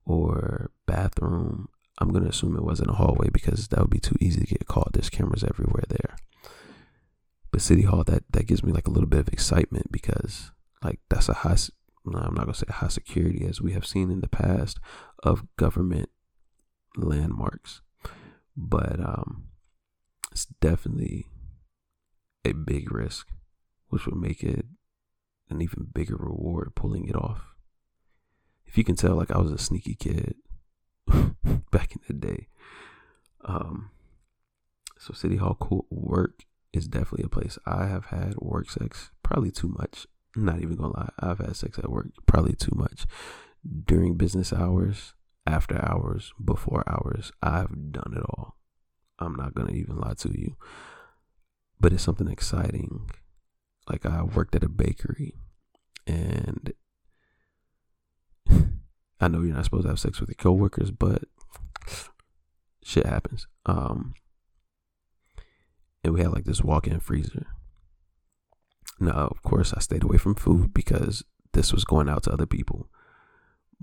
[0.04, 1.68] or bathroom.
[1.98, 4.66] I'm gonna assume it wasn't a hallway because that would be too easy to get
[4.66, 4.92] caught.
[4.92, 6.16] There's cameras everywhere there.
[7.52, 10.50] But City Hall, that that gives me like a little bit of excitement because
[10.82, 11.56] like that's a high.
[12.06, 14.78] I'm not gonna say high security as we have seen in the past
[15.22, 16.10] of government
[16.96, 17.80] landmarks,
[18.56, 19.48] but um,
[20.32, 21.26] it's definitely
[22.44, 23.28] a big risk,
[23.88, 24.66] which would make it
[25.48, 27.54] an even bigger reward pulling it off.
[28.66, 30.34] If you can tell, like I was a sneaky kid
[31.70, 32.48] back in the day.
[33.44, 33.90] Um,
[34.98, 39.50] so City Hall cool work is definitely a place I have had work sex probably
[39.50, 40.06] too much.
[40.36, 43.06] I'm not even gonna lie, I've had sex at work probably too much
[43.86, 45.14] during business hours,
[45.46, 47.32] after hours, before hours.
[47.42, 48.56] I've done it all.
[49.18, 50.56] I'm not gonna even lie to you.
[51.80, 53.10] But it's something exciting.
[53.88, 55.34] Like I worked at a bakery
[56.06, 56.72] and
[59.20, 61.24] I know you're not supposed to have sex with your coworkers, but
[62.82, 63.46] shit happens.
[63.66, 64.14] Um
[66.02, 67.46] and we had like this walk-in freezer.
[69.00, 72.46] Now, of course, I stayed away from food because this was going out to other
[72.46, 72.88] people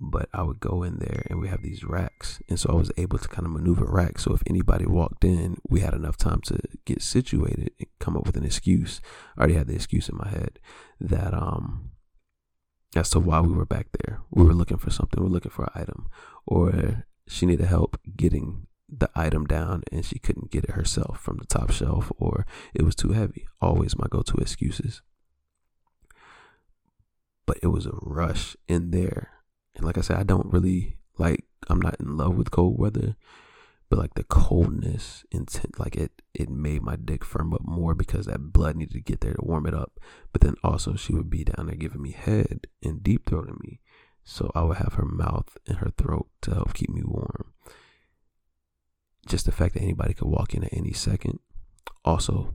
[0.01, 2.41] but I would go in there and we have these racks.
[2.49, 4.23] And so I was able to kind of maneuver racks.
[4.23, 8.25] So if anybody walked in, we had enough time to get situated and come up
[8.25, 8.99] with an excuse.
[9.37, 10.59] I already had the excuse in my head
[10.99, 11.91] that, um,
[12.95, 14.21] as to why we were back there.
[14.29, 16.07] We were looking for something, we are looking for an item,
[16.45, 21.37] or she needed help getting the item down and she couldn't get it herself from
[21.37, 23.47] the top shelf, or it was too heavy.
[23.61, 25.01] Always my go to excuses.
[27.45, 29.41] But it was a rush in there
[29.75, 33.15] and like I said, I don't really like I'm not in love with cold weather,
[33.91, 38.25] but like the coldness intent like it it made my dick firm up more because
[38.25, 39.99] that blood needed to get there to warm it up.
[40.31, 43.81] But then also she would be down there giving me head and deep throating me.
[44.23, 47.51] So I would have her mouth and her throat to help keep me warm.
[49.27, 51.39] Just the fact that anybody could walk in at any second
[52.05, 52.53] also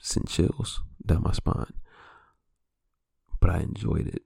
[0.00, 1.74] sent chills down my spine.
[3.40, 4.22] But I enjoyed it.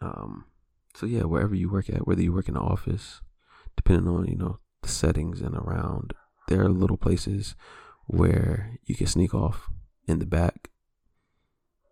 [0.00, 0.46] Um,
[0.94, 3.20] so yeah, wherever you work at, whether you work in the office,
[3.76, 6.14] depending on you know settings and around,
[6.48, 7.54] there are little places
[8.06, 9.70] where you can sneak off
[10.06, 10.70] in the back.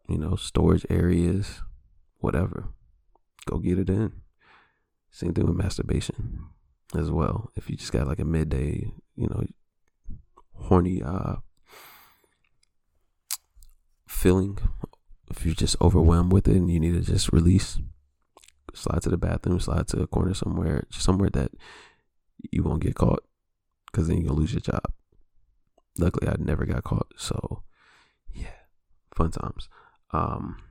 [0.09, 1.63] You know, storage areas,
[2.19, 2.69] whatever.
[3.47, 4.13] Go get it in.
[5.11, 6.47] Same thing with masturbation
[6.97, 7.51] as well.
[7.57, 9.45] If you just got like a midday, you know,
[10.55, 11.37] horny uh
[14.07, 14.59] feeling,
[15.31, 17.79] if you're just overwhelmed with it and you need to just release,
[18.75, 21.53] slide to the bathroom, slide to a corner somewhere, somewhere that
[22.51, 23.25] you won't get caught,
[23.91, 24.85] because then you'll lose your job.
[25.99, 27.63] Luckily, I never got caught, so
[28.33, 28.67] yeah,
[29.15, 29.69] fun times.
[30.13, 30.63] Um,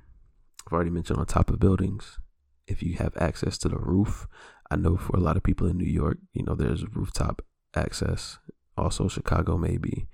[0.66, 2.20] I've already mentioned on top of buildings,
[2.68, 4.28] if you have access to the roof,
[4.72, 7.42] I know for a lot of people in New York, you know, there's rooftop
[7.76, 8.38] access.
[8.78, 10.08] Also, Chicago, maybe.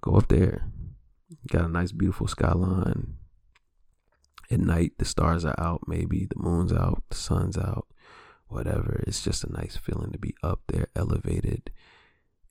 [0.00, 0.68] Go up there.
[1.50, 3.16] Got a nice, beautiful skyline
[4.50, 7.86] at night the stars are out maybe the moon's out the sun's out
[8.48, 9.02] whatever.
[9.06, 11.70] It's just a nice feeling to be up there elevated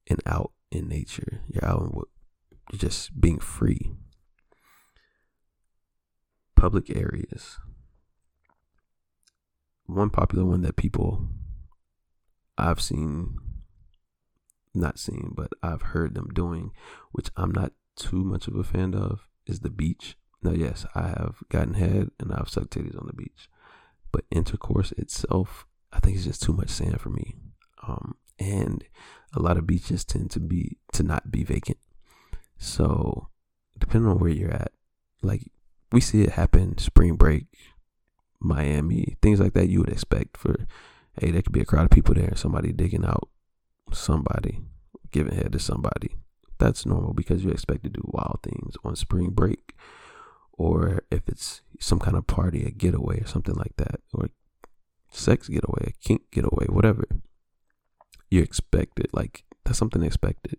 [0.08, 1.42] and out in nature.
[1.48, 3.92] You're out and just being free.
[6.56, 7.60] Public areas.
[9.86, 11.28] One popular one that people
[12.58, 13.38] i've seen
[14.76, 16.72] not seen, but I've heard them doing,
[17.12, 20.18] which I'm not too much of a fan of, is the beach.
[20.44, 23.50] Now, yes, I have gotten head and I've sucked titties on the beach,
[24.12, 25.66] but intercourse itself,
[25.96, 27.36] I think it's just too much sand for me.
[27.88, 28.84] Um, and
[29.34, 31.78] a lot of beaches tend to be to not be vacant.
[32.58, 33.30] So,
[33.80, 34.72] depending on where you're at,
[35.22, 35.52] like
[35.92, 37.46] we see it happen spring break,
[38.40, 40.68] Miami, things like that you would expect for
[41.20, 43.30] hey, there could be a crowd of people there, somebody digging out
[43.94, 44.62] somebody,
[45.12, 46.16] giving head to somebody.
[46.58, 49.76] That's normal because you expect to do wild things on spring break.
[50.54, 54.30] Or if it's some kind of party, a getaway or something like that, or
[55.16, 57.06] sex getaway, a kink getaway, whatever.
[58.30, 59.14] You expect it.
[59.14, 60.58] Like that's something expected.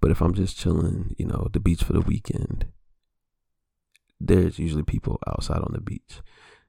[0.00, 2.66] But if I'm just chilling, you know, the beach for the weekend,
[4.20, 6.20] there's usually people outside on the beach.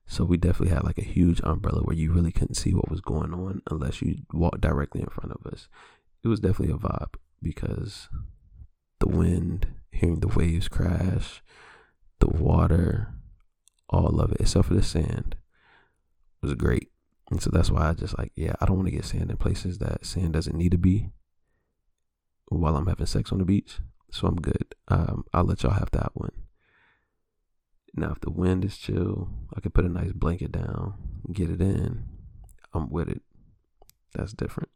[0.06, 3.02] So we definitely had like a huge umbrella where you really couldn't see what was
[3.02, 5.68] going on unless you walked directly in front of us.
[6.24, 8.08] It was definitely a vibe because
[9.00, 11.43] the wind, hearing the waves crash,
[12.20, 13.14] the water,
[13.89, 15.36] all of it, except for the sand,
[16.48, 16.89] was great.
[17.30, 19.38] And so that's why I just like, yeah, I don't want to get sand in
[19.38, 21.10] places that sand doesn't need to be
[22.48, 23.80] while I'm having sex on the beach.
[24.12, 24.74] So I'm good.
[24.88, 26.32] Um, I'll let y'all have that one.
[27.93, 30.93] Now, if the wind is chill, I can put a nice blanket down,
[31.34, 32.06] get it in.
[32.74, 33.22] I'm with it.
[34.14, 34.70] That's different.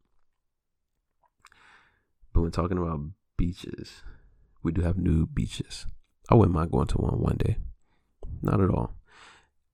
[2.34, 3.00] But when talking about
[3.38, 4.04] beaches,
[4.64, 5.86] we do have new beaches.
[6.30, 7.58] I wouldn't mind going to one one day.
[8.42, 8.96] Not at all.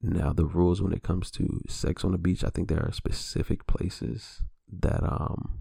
[0.09, 2.91] Now, the rules when it comes to sex on the beach, I think there are
[2.93, 4.41] specific places
[4.71, 5.59] that um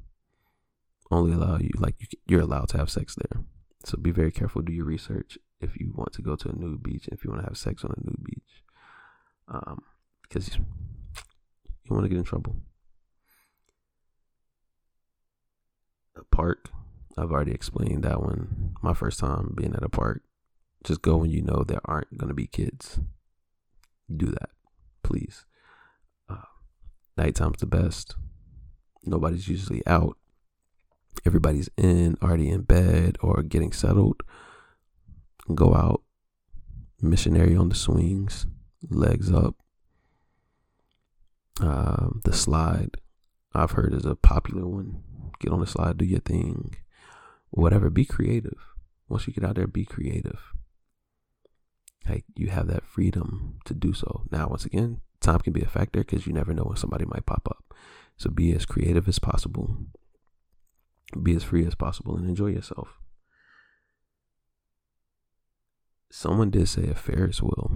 [1.11, 3.44] only allow you, like you, you're allowed to have sex there.
[3.84, 4.62] So be very careful.
[4.62, 7.42] Do your research if you want to go to a nude beach, if you want
[7.42, 8.64] to have sex on a nude beach,
[9.49, 9.82] um,
[10.22, 12.57] because you want to get in trouble.
[16.16, 16.70] A park,
[17.16, 18.74] I've already explained that one.
[18.82, 20.22] My first time being at a park,
[20.84, 23.01] just go when you know there aren't going to be kids.
[24.14, 24.50] Do that,
[25.02, 25.44] please.
[26.28, 26.36] Uh,
[27.16, 28.16] nighttime's the best.
[29.04, 30.16] Nobody's usually out.
[31.24, 34.22] Everybody's in, already in bed or getting settled
[35.54, 36.02] go out,
[37.00, 38.46] missionary on the swings,
[38.88, 39.57] legs up.
[41.61, 42.96] Um, the slide,
[43.54, 45.02] I've heard is a popular one.
[45.40, 46.76] Get on the slide, do your thing,
[47.50, 47.90] whatever.
[47.90, 48.59] Be creative.
[49.09, 50.40] Once you get out there, be creative.
[52.09, 54.22] Like you have that freedom to do so.
[54.30, 57.26] Now, once again, time can be a factor because you never know when somebody might
[57.26, 57.74] pop up.
[58.16, 59.76] So be as creative as possible,
[61.22, 62.98] be as free as possible, and enjoy yourself.
[66.11, 67.72] Someone did say a Ferris wheel.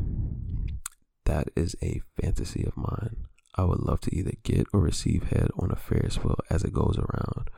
[1.26, 3.26] That is a fantasy of mine.
[3.56, 6.72] I would love to either get or receive head on a Ferris wheel as it
[6.72, 7.50] goes around.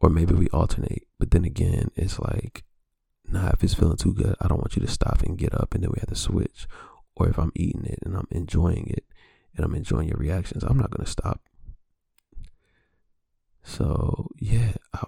[0.00, 1.06] Or maybe we alternate.
[1.18, 2.64] But then again, it's like,
[3.28, 5.74] nah, if it's feeling too good, I don't want you to stop and get up
[5.74, 6.66] and then we have to switch.
[7.16, 9.04] Or if I'm eating it and I'm enjoying it
[9.56, 11.42] and I'm enjoying your reactions, I'm not going to stop.
[13.62, 15.04] So, yeah, I,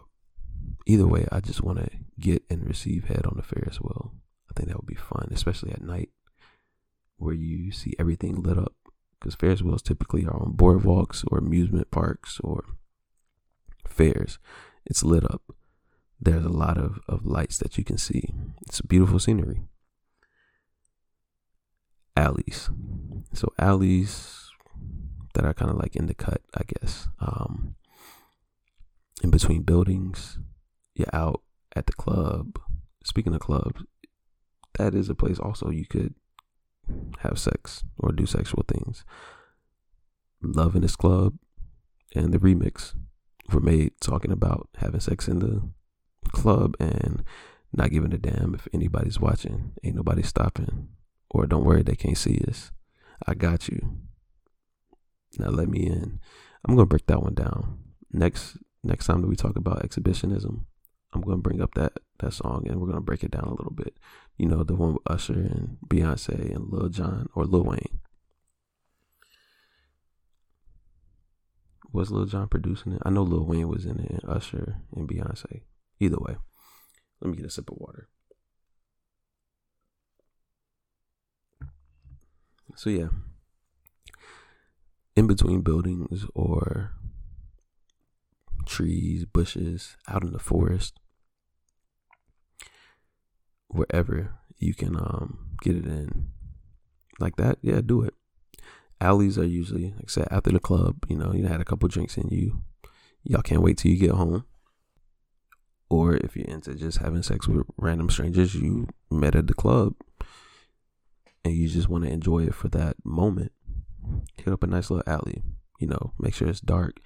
[0.87, 4.15] either way, I just want to get and receive head on the Ferris wheel
[4.51, 6.11] I think that would be fun, especially at night
[7.19, 8.75] where you see everything lit up.
[9.19, 12.65] Because Ferris wheels typically are on boardwalks or amusement parks or
[13.87, 14.39] fairs.
[14.85, 15.43] It's lit up.
[16.21, 18.31] There's a lot of, of lights that you can see.
[18.67, 19.63] It's beautiful scenery.
[22.17, 22.71] Alleys.
[23.35, 24.51] So alleys
[25.35, 27.09] that are kind of like in the cut, I guess.
[27.21, 27.75] Um,
[29.23, 30.39] in between buildings,
[30.95, 31.43] you're out
[31.75, 32.59] at the club.
[33.05, 33.83] Speaking of clubs,
[34.75, 36.15] that is a place also you could
[37.19, 39.05] have sex or do sexual things.
[40.43, 41.35] Love in this club
[42.15, 42.95] and the remix
[43.53, 45.69] were made talking about having sex in the
[46.33, 47.23] club and
[47.73, 49.73] not giving a damn if anybody's watching.
[49.85, 50.89] Ain't nobody stopping.
[51.31, 52.71] Or don't worry, they can't see us.
[53.27, 53.99] I got you.
[55.39, 56.21] Now let me in.
[56.65, 57.79] I'm gonna break that one down.
[58.13, 60.67] Next next time that we talk about exhibitionism,
[61.13, 63.73] I'm gonna bring up that that song and we're gonna break it down a little
[63.73, 63.97] bit.
[64.39, 68.01] You know, the one with Usher and Beyonce and Lil Jon or Lil Wayne.
[71.93, 73.03] Was Lil Jon producing it?
[73.05, 75.63] I know Lil Wayne was in it and Usher and Beyonce.
[76.01, 76.37] Either way.
[77.21, 78.09] Let me get a sip of water.
[82.75, 83.09] So yeah.
[85.15, 86.93] In between buildings or
[88.67, 90.99] trees, bushes, out in the forest,
[93.69, 96.29] wherever you can um get it in
[97.19, 98.13] like that, yeah, do it.
[99.01, 101.89] Alleys are usually, like I said, after the club, you know, you had a couple
[101.89, 102.63] drinks in you.
[103.25, 104.45] Y'all can't wait till you get home.
[105.89, 109.95] Or if you're into just having sex with random strangers you met at the club
[111.45, 113.53] and you just want to enjoy it for that moment,
[114.37, 115.43] hit up a nice little alley.
[115.79, 116.99] You know, make sure it's dark,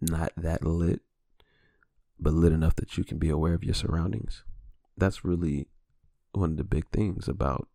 [0.00, 1.00] not that lit,
[2.18, 4.42] but lit enough that you can be aware of your surroundings.
[4.96, 5.68] That's really
[6.32, 7.68] one of the big things about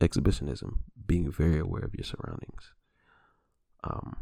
[0.00, 2.72] exhibitionism being very aware of your surroundings.
[3.84, 4.16] Um,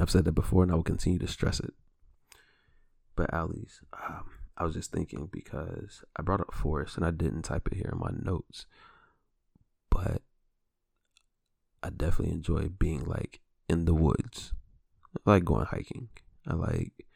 [0.00, 1.74] I've said that before and I will continue to stress it.
[3.16, 7.42] But alleys, um, I was just thinking because I brought up forest and I didn't
[7.42, 8.66] type it here in my notes,
[9.90, 10.20] but
[11.82, 13.40] I definitely enjoy being like
[13.70, 14.52] in the woods.
[15.26, 16.10] I like going hiking.
[16.46, 17.06] I like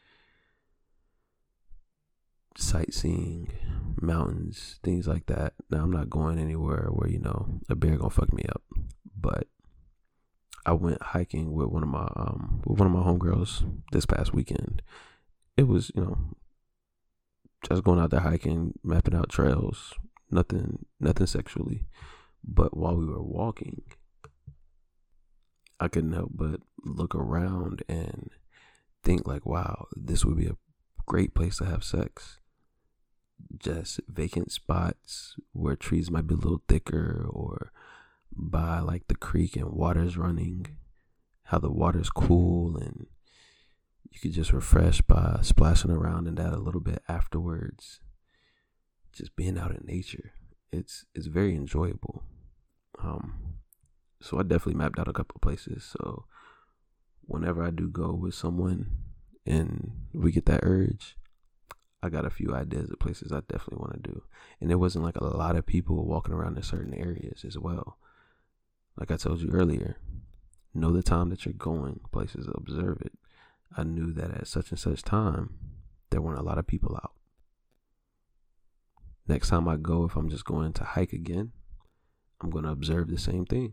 [2.57, 3.53] sightseeing,
[4.01, 5.53] mountains, things like that.
[5.71, 8.63] Now I'm not going anywhere where you know a bear gonna fuck me up,
[9.15, 9.49] but
[10.65, 14.33] I went hiking with one of my um with one of my homegirls this past
[14.33, 14.81] weekend.
[15.59, 16.17] It was you know
[17.69, 19.95] just going out there hiking, mapping out trails,
[20.31, 21.85] nothing nothing sexually,
[22.47, 23.83] but while we were walking,
[25.81, 28.31] I couldn't help but look around and
[29.03, 30.57] think like, wow, this would be a
[31.07, 32.39] great place to have sex.
[33.59, 37.73] Just vacant spots where trees might be a little thicker or
[38.33, 40.77] by like the creek and water's running,
[41.45, 43.07] how the water's cool and
[44.15, 48.01] you could just refresh by splashing around in that a little bit afterwards.
[49.13, 50.33] Just being out in nature.
[50.73, 52.23] It's it's very enjoyable.
[53.03, 53.57] Um
[54.21, 55.85] so I definitely mapped out a couple places.
[55.85, 56.25] So
[57.23, 58.87] whenever I do go with someone
[59.45, 61.17] and we get that urge,
[62.03, 64.23] I got a few ideas of places I definitely want to do.
[64.61, 67.99] And it wasn't like a lot of people walking around in certain areas as well.
[68.97, 69.97] Like I told you earlier,
[70.73, 73.13] know the time that you're going places, observe it.
[73.77, 75.55] I knew that at such and such time,
[76.11, 77.13] there weren't a lot of people out.
[79.27, 81.53] Next time I go, if I'm just going to hike again,
[82.41, 83.73] I'm going to observe the same thing.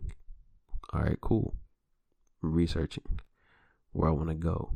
[0.93, 1.55] All right, cool.
[2.41, 3.19] I'm researching
[3.91, 4.73] where I want to go.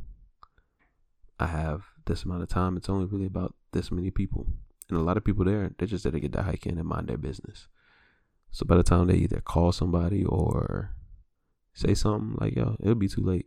[1.40, 2.76] I have this amount of time.
[2.76, 4.46] It's only really about this many people.
[4.88, 6.86] And a lot of people there, they're just there to get that hike in and
[6.86, 7.68] mind their business.
[8.50, 10.94] So by the time they either call somebody or
[11.74, 13.46] say something like, yo, it'll be too late.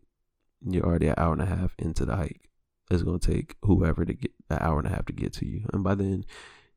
[0.61, 2.49] You're already an hour and a half into the hike.
[2.91, 5.65] It's gonna take whoever to get an hour and a half to get to you.
[5.73, 6.25] And by then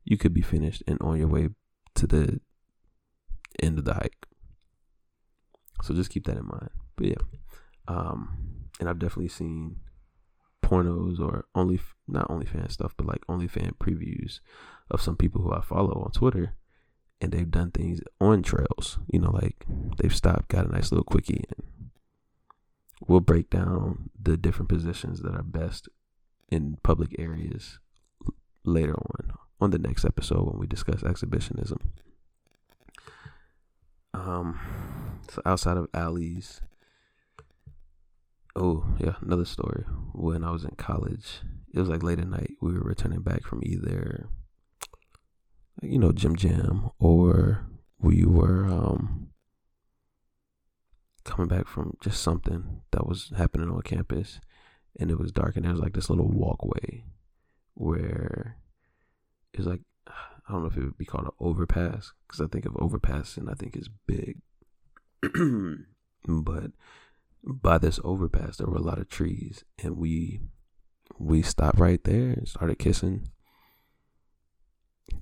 [0.03, 1.49] you could be finished and on your way
[1.95, 2.39] to the
[3.61, 4.25] end of the hike.
[5.81, 6.69] So just keep that in mind.
[6.95, 7.15] But yeah.
[7.87, 9.77] Um and I've definitely seen
[10.63, 14.39] pornos or only not OnlyFans stuff, but like OnlyFans previews
[14.89, 16.55] of some people who I follow on Twitter,
[17.21, 18.97] and they've done things on trails.
[19.07, 19.65] You know, like
[19.97, 21.89] they've stopped, got a nice little quickie, and
[23.07, 25.89] we'll break down the different positions that are best
[26.49, 27.79] in public areas
[28.63, 31.79] later on on the next episode when we discuss exhibitionism.
[34.13, 34.59] Um,
[35.29, 36.61] so outside of alleys,
[38.55, 39.83] Oh, yeah, another story.
[40.13, 41.41] When I was in college,
[41.73, 42.51] it was like late at night.
[42.61, 44.27] We were returning back from either,
[45.81, 47.65] you know, gym jam, or
[47.99, 49.29] we were um,
[51.23, 54.39] coming back from just something that was happening on campus,
[54.99, 57.03] and it was dark, and there was like this little walkway
[57.75, 58.57] where
[59.53, 62.65] it's like I don't know if it would be called an overpass because I think
[62.65, 64.39] of overpass and I think it's big,
[66.27, 66.71] but
[67.45, 70.41] by this overpass there were a lot of trees and we
[71.17, 73.29] we stopped right there and started kissing.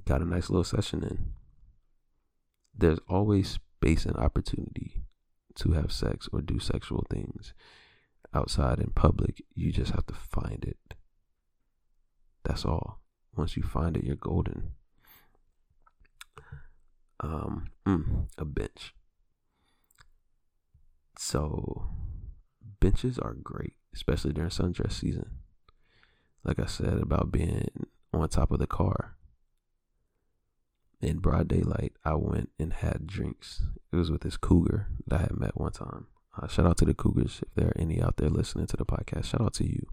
[0.05, 1.33] Got a nice little session in.
[2.75, 5.03] There's always space and opportunity
[5.55, 7.53] to have sex or do sexual things
[8.33, 10.95] outside in public you just have to find it
[12.43, 13.01] that's all
[13.35, 14.71] once you find it you're golden
[17.19, 18.93] um mm, a bench
[21.17, 21.91] so
[22.79, 25.29] benches are great, especially during sundress season.
[26.43, 27.69] Like I said about being
[28.13, 29.15] on top of the car.
[31.01, 33.63] In broad daylight, I went and had drinks.
[33.91, 36.07] It was with this cougar that I had met one time.
[36.39, 38.85] Uh, shout out to the cougars if there are any out there listening to the
[38.85, 39.25] podcast.
[39.25, 39.87] Shout out to you.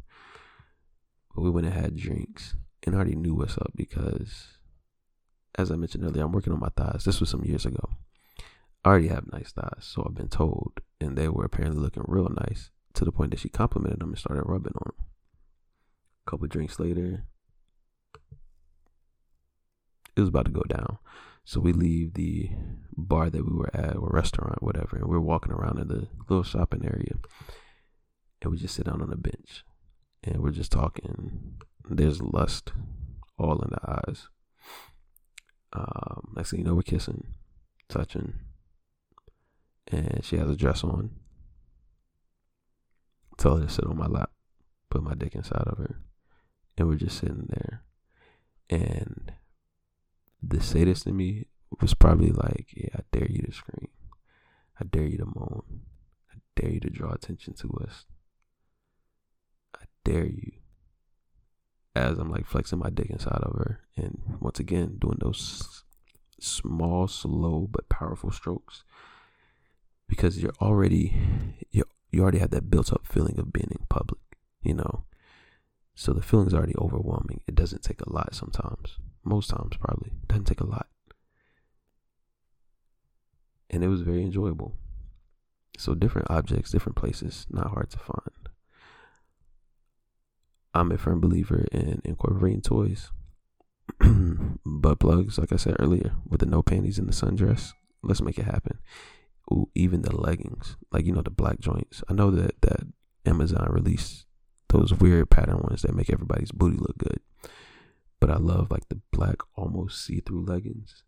[1.34, 2.54] But we went and had drinks
[2.84, 4.59] and I already knew what's up because,
[5.56, 7.04] as I mentioned earlier, I'm working on my thighs.
[7.04, 7.90] This was some years ago.
[8.84, 12.28] I already have nice thighs, so I've been told, and they were apparently looking real
[12.28, 15.04] nice to the point that she complimented him and started rubbing on him.
[16.26, 17.24] A couple drinks later,
[20.18, 20.98] it was about to go down.
[21.44, 22.50] So we leave the
[22.96, 26.42] bar that we were at or restaurant, whatever, and we're walking around in the little
[26.42, 27.14] shopping area.
[28.42, 29.64] And we just sit down on a bench
[30.22, 31.54] and we're just talking.
[31.88, 32.72] There's lust
[33.38, 34.28] all in the eyes.
[35.72, 37.28] Um, next thing you know, we're kissing,
[37.88, 38.34] touching,
[39.86, 41.10] and she has a dress on.
[43.36, 44.30] Tell her to sit on my lap,
[44.90, 45.96] put my dick inside of her,
[46.76, 47.82] and we're just sitting there.
[48.68, 49.32] And
[50.43, 51.47] the sadist in me
[51.80, 53.89] was probably like, "Yeah, I dare you to scream,
[54.80, 55.82] I dare you to moan,
[56.32, 58.07] I dare you to draw attention to us,
[59.74, 60.53] I dare you."
[61.95, 65.84] As I'm like flexing my dick inside of her, and once again doing those
[66.41, 68.84] small, slow but powerful strokes,
[70.07, 71.16] because you're already
[71.70, 74.20] you you already have that built up feeling of being in public,
[74.62, 75.05] you know.
[75.95, 77.41] So the feeling's already overwhelming.
[77.47, 78.99] It doesn't take a lot sometimes.
[79.24, 80.12] Most times probably.
[80.28, 80.86] Doesn't take a lot.
[83.70, 84.74] And it was very enjoyable.
[85.76, 88.48] So different objects, different places, not hard to find.
[90.74, 93.10] I'm a firm believer in incorporating toys.
[94.64, 97.72] butt plugs, like I said earlier, with the no panties and the sundress.
[98.02, 98.78] Let's make it happen.
[99.52, 102.02] Ooh, even the leggings, like you know the black joints.
[102.08, 102.80] I know that that
[103.24, 104.26] Amazon released
[104.68, 107.20] those weird pattern ones that make everybody's booty look good,
[108.20, 111.04] but I love like the black almost see-through leggings.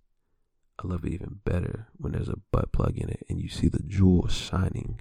[0.82, 3.68] I love it even better when there's a butt plug in it and you see
[3.68, 5.00] the jewel shining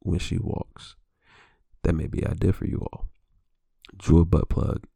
[0.00, 0.94] when she walks.
[1.82, 3.08] That may be idea for you all.
[3.96, 4.86] Jewel butt plug,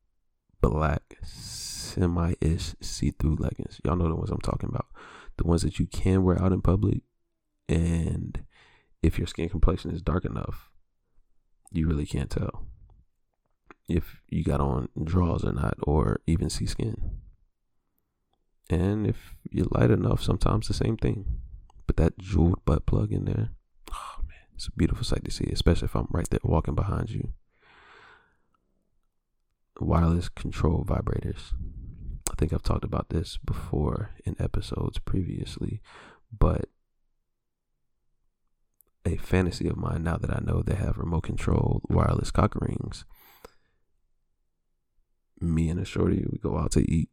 [0.61, 3.81] black semi-ish see-through leggings.
[3.85, 4.87] Y'all know the ones I'm talking about.
[5.39, 7.03] The ones that you can wear out in public
[7.69, 8.45] and
[9.03, 10.71] if your skin complexion is dark enough,
[11.73, 12.67] you really can't tell
[13.89, 17.19] if you got on drawers or not, or even see skin.
[18.71, 21.41] And if you're light enough, sometimes the same thing.
[21.87, 23.51] But that jeweled butt plug in there,
[23.93, 27.11] oh man, it's a beautiful sight to see, especially if I'm right there walking behind
[27.11, 27.33] you.
[29.81, 31.53] Wireless control vibrators.
[32.31, 35.83] I think I've talked about this before in episodes previously,
[36.37, 36.67] but
[39.05, 43.05] a fantasy of mine now that I know they have remote control wireless cock rings.
[45.43, 47.09] Me and a shorty, we go out to eat,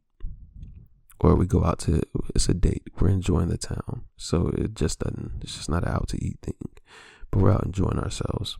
[1.18, 2.00] or we go out to
[2.34, 2.84] it's a date.
[2.98, 5.40] We're enjoying the town, so it just doesn't.
[5.42, 6.54] It's just not an out to eat thing,
[7.30, 8.56] but we're out enjoying ourselves.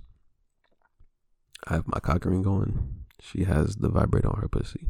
[1.68, 3.04] I have my cock ring going.
[3.20, 4.88] She has the vibrator on her pussy.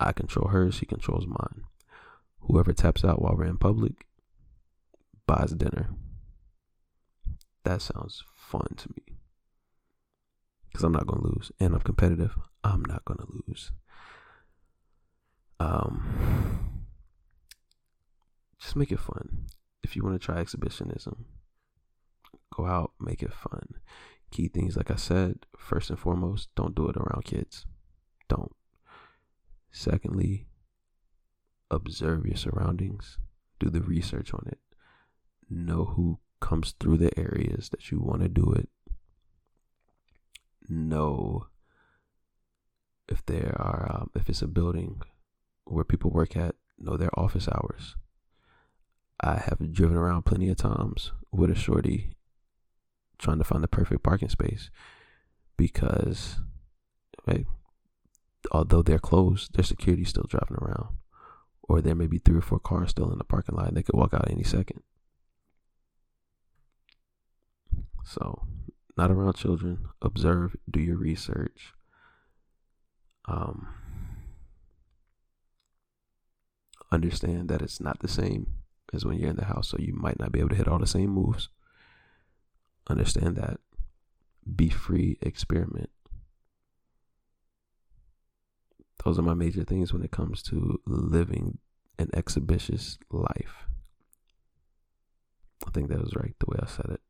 [0.00, 0.72] I control her.
[0.72, 1.64] She controls mine.
[2.40, 4.06] Whoever taps out while we're in public
[5.26, 5.90] buys dinner.
[7.64, 9.18] That sounds fun to me.
[10.68, 11.52] Because I'm not going to lose.
[11.60, 12.34] And I'm competitive.
[12.62, 13.72] I'm not going to lose.
[15.58, 16.76] Um,
[18.58, 19.46] just make it fun.
[19.82, 21.24] If you want to try exhibitionism,
[22.54, 23.74] go out, make it fun.
[24.30, 27.66] Key things, like I said, first and foremost, don't do it around kids.
[28.28, 28.54] Don't.
[29.72, 30.46] Secondly,
[31.70, 33.18] observe your surroundings,
[33.58, 34.58] do the research on it,
[35.48, 38.68] know who comes through the areas that you want to do it.
[40.68, 41.46] Know
[43.10, 45.02] if there are um, if it's a building
[45.64, 47.96] where people work at, know their office hours.
[49.20, 52.12] I have driven around plenty of times with a shorty
[53.18, 54.70] trying to find the perfect parking space
[55.58, 56.36] because
[57.26, 57.46] right,
[58.50, 60.96] although they're closed, their security's still driving around.
[61.62, 63.82] Or there may be three or four cars still in the parking lot and they
[63.82, 64.82] could walk out any second.
[68.04, 68.46] So,
[68.96, 69.86] not around children.
[70.02, 71.74] Observe, do your research.
[73.26, 73.68] Um,
[76.90, 78.54] understand that it's not the same
[78.92, 80.78] as when you're in the house, so you might not be able to hit all
[80.78, 81.48] the same moves.
[82.88, 83.60] Understand that.
[84.56, 85.90] Be free, experiment.
[89.04, 91.58] Those are my major things when it comes to living
[91.98, 93.66] an exhibitious life.
[95.66, 97.00] I think that was right the way I said it.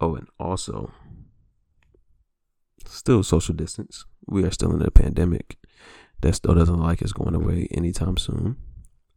[0.00, 0.92] Oh, and also,
[2.86, 4.04] still social distance.
[4.26, 5.56] We are still in a pandemic
[6.20, 8.56] that still doesn't like it's going away anytime soon.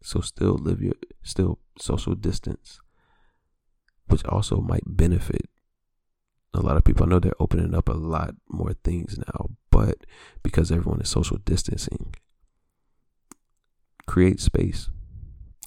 [0.01, 2.81] So still live your still social distance,
[4.07, 5.49] which also might benefit
[6.53, 7.05] a lot of people.
[7.05, 9.97] I know they're opening up a lot more things now, but
[10.43, 12.13] because everyone is social distancing,
[14.05, 14.89] create space.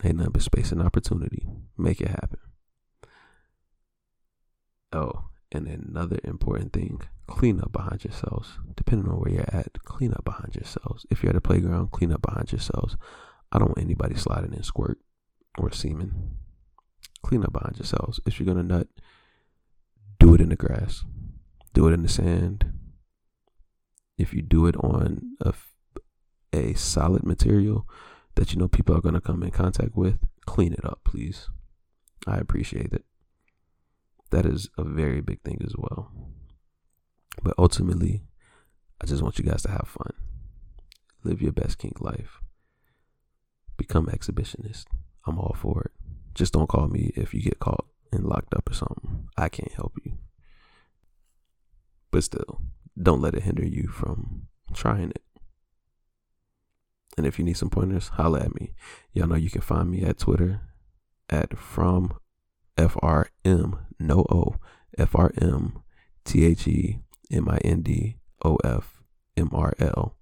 [0.05, 1.47] Ain't nothing but space and opportunity.
[1.79, 2.39] Make it happen.
[4.93, 8.59] Oh, and another important thing clean up behind yourselves.
[8.75, 11.07] Depending on where you're at, clean up behind yourselves.
[11.11, 12.97] If you're at a playground, clean up behind yourselves.
[13.53, 14.99] I don't want anybody sliding in squirt
[15.59, 16.37] or semen.
[17.23, 18.21] Clean up behind yourselves.
[18.27, 18.89] If you're gonna nut,
[20.19, 21.05] do it in the grass,
[21.75, 22.73] do it in the sand,
[24.19, 25.53] if you do it on a,
[26.53, 27.87] a solid material
[28.35, 31.49] that you know people are going to come in contact with, clean it up, please.
[32.27, 33.05] I appreciate it.
[34.31, 36.13] That is a very big thing as well.
[37.43, 38.25] But ultimately,
[39.01, 40.13] I just want you guys to have fun.
[41.23, 42.41] Live your best kink life.
[43.77, 44.85] Become exhibitionist.
[45.27, 45.93] I'm all for it.
[46.35, 49.29] Just don't call me if you get caught and locked up or something.
[49.37, 50.19] I can't help you.
[52.11, 52.61] But still,
[53.01, 55.23] don't let it hinder you from trying it.
[57.17, 58.73] And if you need some pointers, holla at me.
[59.13, 60.61] Y'all know you can find me at Twitter
[61.31, 62.15] at from
[62.77, 64.57] F R M no O
[64.99, 65.83] F R M
[66.25, 66.99] T H E
[67.31, 69.03] M I N D O F
[69.37, 70.17] M R L.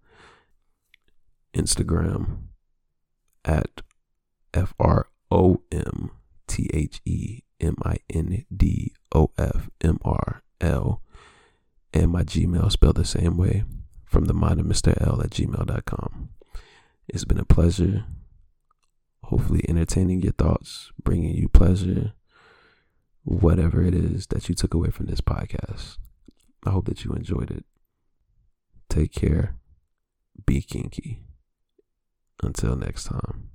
[1.55, 2.39] Instagram
[3.45, 3.83] at
[4.53, 6.11] F R O M
[6.47, 11.03] T H E M I N D O F M R L.
[11.93, 13.65] And my Gmail spelled the same way
[14.05, 15.01] from the mind of Mr.
[15.01, 16.29] L at gmail.com.
[17.09, 18.05] It's been a pleasure.
[19.25, 22.13] Hopefully, entertaining your thoughts, bringing you pleasure,
[23.25, 25.97] whatever it is that you took away from this podcast.
[26.65, 27.65] I hope that you enjoyed it.
[28.89, 29.57] Take care.
[30.47, 31.21] Be kinky.
[32.43, 33.51] Until next time.